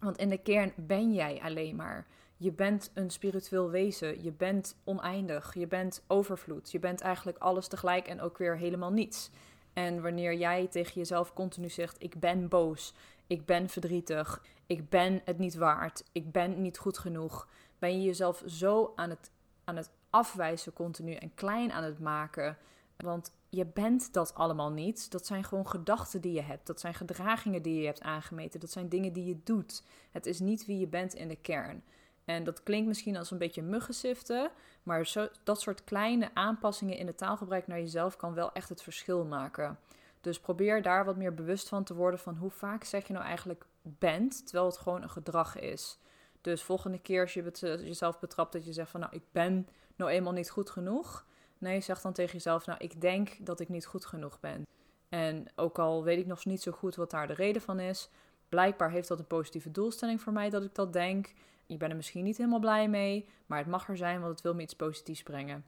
Want 0.00 0.16
in 0.16 0.28
de 0.28 0.38
kern 0.38 0.72
ben 0.76 1.12
jij 1.12 1.40
alleen 1.42 1.76
maar. 1.76 2.06
Je 2.36 2.52
bent 2.52 2.90
een 2.94 3.10
spiritueel 3.10 3.70
wezen. 3.70 4.22
Je 4.22 4.32
bent 4.32 4.76
oneindig. 4.84 5.54
Je 5.54 5.66
bent 5.66 6.04
overvloed. 6.06 6.72
Je 6.72 6.78
bent 6.78 7.00
eigenlijk 7.00 7.38
alles 7.38 7.68
tegelijk 7.68 8.06
en 8.06 8.20
ook 8.20 8.38
weer 8.38 8.56
helemaal 8.56 8.92
niets. 8.92 9.30
En 9.72 10.02
wanneer 10.02 10.34
jij 10.34 10.66
tegen 10.66 10.94
jezelf 10.94 11.32
continu 11.32 11.68
zegt: 11.68 12.02
Ik 12.02 12.20
ben 12.20 12.48
boos, 12.48 12.94
ik 13.26 13.46
ben 13.46 13.68
verdrietig, 13.68 14.42
ik 14.66 14.88
ben 14.88 15.22
het 15.24 15.38
niet 15.38 15.54
waard, 15.54 16.04
ik 16.12 16.32
ben 16.32 16.62
niet 16.62 16.78
goed 16.78 16.98
genoeg, 16.98 17.48
ben 17.78 18.00
je 18.00 18.06
jezelf 18.06 18.42
zo 18.46 18.92
aan 18.96 19.10
het, 19.10 19.30
aan 19.64 19.76
het 19.76 19.90
afwijzen 20.10 20.72
continu 20.72 21.14
en 21.14 21.34
klein 21.34 21.72
aan 21.72 21.84
het 21.84 21.98
maken. 21.98 22.56
Want 23.02 23.32
je 23.48 23.66
bent 23.66 24.12
dat 24.12 24.34
allemaal 24.34 24.70
niet. 24.70 25.10
Dat 25.10 25.26
zijn 25.26 25.44
gewoon 25.44 25.68
gedachten 25.68 26.20
die 26.20 26.32
je 26.32 26.42
hebt. 26.42 26.66
Dat 26.66 26.80
zijn 26.80 26.94
gedragingen 26.94 27.62
die 27.62 27.80
je 27.80 27.86
hebt 27.86 28.00
aangemeten. 28.00 28.60
Dat 28.60 28.70
zijn 28.70 28.88
dingen 28.88 29.12
die 29.12 29.24
je 29.24 29.40
doet. 29.44 29.82
Het 30.10 30.26
is 30.26 30.40
niet 30.40 30.66
wie 30.66 30.78
je 30.78 30.86
bent 30.86 31.14
in 31.14 31.28
de 31.28 31.36
kern. 31.36 31.82
En 32.24 32.44
dat 32.44 32.62
klinkt 32.62 32.88
misschien 32.88 33.16
als 33.16 33.30
een 33.30 33.38
beetje 33.38 33.62
muggensiften, 33.62 34.50
maar 34.82 35.06
zo, 35.06 35.28
dat 35.42 35.60
soort 35.60 35.84
kleine 35.84 36.30
aanpassingen 36.34 36.96
in 36.96 37.06
het 37.06 37.18
taalgebruik 37.18 37.66
naar 37.66 37.78
jezelf 37.78 38.16
kan 38.16 38.34
wel 38.34 38.52
echt 38.52 38.68
het 38.68 38.82
verschil 38.82 39.24
maken. 39.24 39.78
Dus 40.20 40.40
probeer 40.40 40.82
daar 40.82 41.04
wat 41.04 41.16
meer 41.16 41.34
bewust 41.34 41.68
van 41.68 41.84
te 41.84 41.94
worden 41.94 42.20
van 42.20 42.36
hoe 42.36 42.50
vaak 42.50 42.84
zeg 42.84 43.06
je 43.06 43.12
nou 43.12 43.24
eigenlijk 43.24 43.66
bent, 43.82 44.46
terwijl 44.46 44.66
het 44.66 44.78
gewoon 44.78 45.02
een 45.02 45.10
gedrag 45.10 45.58
is. 45.58 45.98
Dus 46.40 46.62
volgende 46.62 46.98
keer 46.98 47.20
als 47.20 47.34
je 47.34 47.50
jezelf 47.84 48.18
betrapt 48.20 48.52
dat 48.52 48.64
je 48.64 48.72
zegt 48.72 48.90
van 48.90 49.00
nou 49.00 49.12
ik 49.14 49.22
ben 49.32 49.68
nou 49.96 50.10
eenmaal 50.10 50.32
niet 50.32 50.50
goed 50.50 50.70
genoeg. 50.70 51.26
Nee, 51.62 51.80
zeg 51.80 52.00
dan 52.00 52.12
tegen 52.12 52.32
jezelf 52.32 52.66
nou 52.66 52.78
ik 52.78 53.00
denk 53.00 53.46
dat 53.46 53.60
ik 53.60 53.68
niet 53.68 53.86
goed 53.86 54.06
genoeg 54.06 54.40
ben. 54.40 54.66
En 55.08 55.46
ook 55.54 55.78
al 55.78 56.04
weet 56.04 56.18
ik 56.18 56.26
nog 56.26 56.44
niet 56.44 56.62
zo 56.62 56.72
goed 56.72 56.94
wat 56.94 57.10
daar 57.10 57.26
de 57.26 57.34
reden 57.34 57.62
van 57.62 57.80
is, 57.80 58.08
blijkbaar 58.48 58.90
heeft 58.90 59.08
dat 59.08 59.18
een 59.18 59.26
positieve 59.26 59.70
doelstelling 59.70 60.20
voor 60.20 60.32
mij 60.32 60.50
dat 60.50 60.62
ik 60.62 60.74
dat 60.74 60.92
denk. 60.92 61.32
Je 61.66 61.76
bent 61.76 61.90
er 61.90 61.96
misschien 61.96 62.24
niet 62.24 62.36
helemaal 62.36 62.58
blij 62.58 62.88
mee, 62.88 63.28
maar 63.46 63.58
het 63.58 63.66
mag 63.66 63.88
er 63.88 63.96
zijn, 63.96 64.20
want 64.20 64.32
het 64.32 64.40
wil 64.40 64.54
me 64.54 64.62
iets 64.62 64.76
positiefs 64.76 65.22
brengen. 65.22 65.64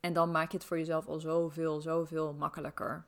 En 0.00 0.12
dan 0.12 0.30
maak 0.30 0.50
je 0.50 0.56
het 0.56 0.66
voor 0.66 0.78
jezelf 0.78 1.06
al 1.06 1.20
zoveel, 1.20 1.80
zoveel 1.80 2.32
makkelijker. 2.32 3.04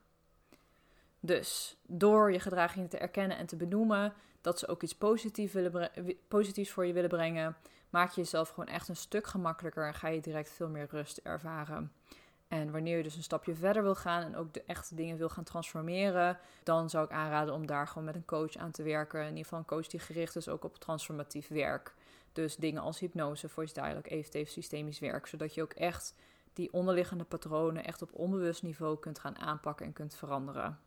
Dus 1.21 1.77
door 1.87 2.33
je 2.33 2.41
gedragingen 2.41 2.89
te 2.89 2.99
erkennen 2.99 3.37
en 3.37 3.47
te 3.47 3.57
benoemen 3.57 4.13
dat 4.41 4.59
ze 4.59 4.69
ook 4.69 4.83
iets 4.83 4.95
positiefs, 4.95 5.53
willen 5.53 5.91
positiefs 6.29 6.71
voor 6.71 6.87
je 6.87 6.93
willen 6.93 7.11
brengen, 7.11 7.57
maak 7.91 8.11
je 8.11 8.21
jezelf 8.21 8.49
gewoon 8.49 8.69
echt 8.69 8.89
een 8.89 8.97
stuk 8.97 9.27
gemakkelijker 9.27 9.87
en 9.87 9.95
ga 9.95 10.09
je 10.09 10.21
direct 10.21 10.51
veel 10.51 10.69
meer 10.69 10.87
rust 10.91 11.19
ervaren. 11.19 11.93
En 12.49 12.71
wanneer 12.71 12.97
je 12.97 13.03
dus 13.03 13.17
een 13.17 13.23
stapje 13.23 13.55
verder 13.55 13.83
wil 13.83 13.95
gaan 13.95 14.23
en 14.23 14.37
ook 14.37 14.53
de 14.53 14.63
echte 14.67 14.95
dingen 14.95 15.17
wil 15.17 15.29
gaan 15.29 15.45
transformeren, 15.45 16.39
dan 16.63 16.91
zou 16.91 17.05
ik 17.05 17.11
aanraden 17.11 17.55
om 17.55 17.67
daar 17.67 17.87
gewoon 17.89 18.05
met 18.05 18.15
een 18.15 18.25
coach 18.25 18.57
aan 18.57 18.71
te 18.71 18.83
werken. 18.83 19.21
In 19.21 19.29
ieder 19.29 19.43
geval 19.43 19.59
een 19.59 19.65
coach 19.65 19.87
die 19.87 20.01
gericht 20.01 20.37
is 20.37 20.49
ook 20.49 20.65
op 20.65 20.79
transformatief 20.79 21.49
werk. 21.49 21.95
Dus 22.33 22.57
dingen 22.57 22.83
als 22.83 22.99
hypnose, 22.99 23.49
voice 23.49 23.75
dialogue, 23.75 24.11
EFT, 24.11 24.51
systemisch 24.51 24.99
werk. 24.99 25.27
Zodat 25.27 25.55
je 25.55 25.63
ook 25.63 25.73
echt 25.73 26.15
die 26.53 26.73
onderliggende 26.73 27.25
patronen 27.25 27.85
echt 27.85 28.03
op 28.03 28.13
onbewust 28.13 28.63
niveau 28.63 28.99
kunt 28.99 29.19
gaan 29.19 29.39
aanpakken 29.39 29.87
en 29.87 29.93
kunt 29.93 30.15
veranderen. 30.15 30.79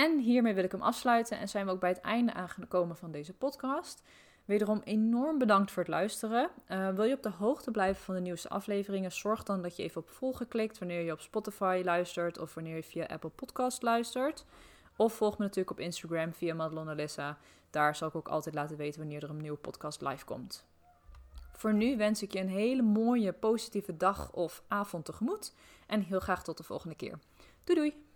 En 0.00 0.18
hiermee 0.18 0.54
wil 0.54 0.64
ik 0.64 0.72
hem 0.72 0.82
afsluiten 0.82 1.38
en 1.38 1.48
zijn 1.48 1.66
we 1.66 1.72
ook 1.72 1.80
bij 1.80 1.88
het 1.88 2.00
einde 2.00 2.32
aangekomen 2.32 2.96
van 2.96 3.10
deze 3.10 3.32
podcast. 3.32 4.02
Wederom 4.44 4.80
enorm 4.84 5.38
bedankt 5.38 5.70
voor 5.70 5.82
het 5.82 5.92
luisteren. 5.92 6.50
Uh, 6.68 6.88
wil 6.88 7.04
je 7.04 7.14
op 7.14 7.22
de 7.22 7.30
hoogte 7.30 7.70
blijven 7.70 8.02
van 8.02 8.14
de 8.14 8.20
nieuwste 8.20 8.48
afleveringen? 8.48 9.12
Zorg 9.12 9.42
dan 9.42 9.62
dat 9.62 9.76
je 9.76 9.82
even 9.82 10.00
op 10.00 10.08
volgen 10.08 10.48
klikt 10.48 10.78
wanneer 10.78 11.00
je 11.00 11.12
op 11.12 11.20
Spotify 11.20 11.82
luistert 11.84 12.38
of 12.38 12.54
wanneer 12.54 12.76
je 12.76 12.82
via 12.82 13.04
Apple 13.04 13.30
Podcast 13.30 13.82
luistert. 13.82 14.44
Of 14.96 15.12
volg 15.12 15.38
me 15.38 15.44
natuurlijk 15.44 15.70
op 15.70 15.80
Instagram 15.80 16.32
via 16.32 16.54
Madelon 16.54 16.88
Alissa. 16.88 17.38
Daar 17.70 17.96
zal 17.96 18.08
ik 18.08 18.14
ook 18.14 18.28
altijd 18.28 18.54
laten 18.54 18.76
weten 18.76 19.00
wanneer 19.00 19.22
er 19.22 19.30
een 19.30 19.40
nieuwe 19.40 19.58
podcast 19.58 20.00
live 20.00 20.24
komt. 20.24 20.66
Voor 21.52 21.74
nu 21.74 21.96
wens 21.96 22.22
ik 22.22 22.32
je 22.32 22.40
een 22.40 22.48
hele 22.48 22.82
mooie, 22.82 23.32
positieve 23.32 23.96
dag 23.96 24.32
of 24.32 24.62
avond 24.68 25.04
tegemoet. 25.04 25.54
En 25.86 26.00
heel 26.00 26.20
graag 26.20 26.44
tot 26.44 26.56
de 26.56 26.62
volgende 26.62 26.94
keer. 26.94 27.18
Doei 27.64 27.78
doei! 27.78 28.09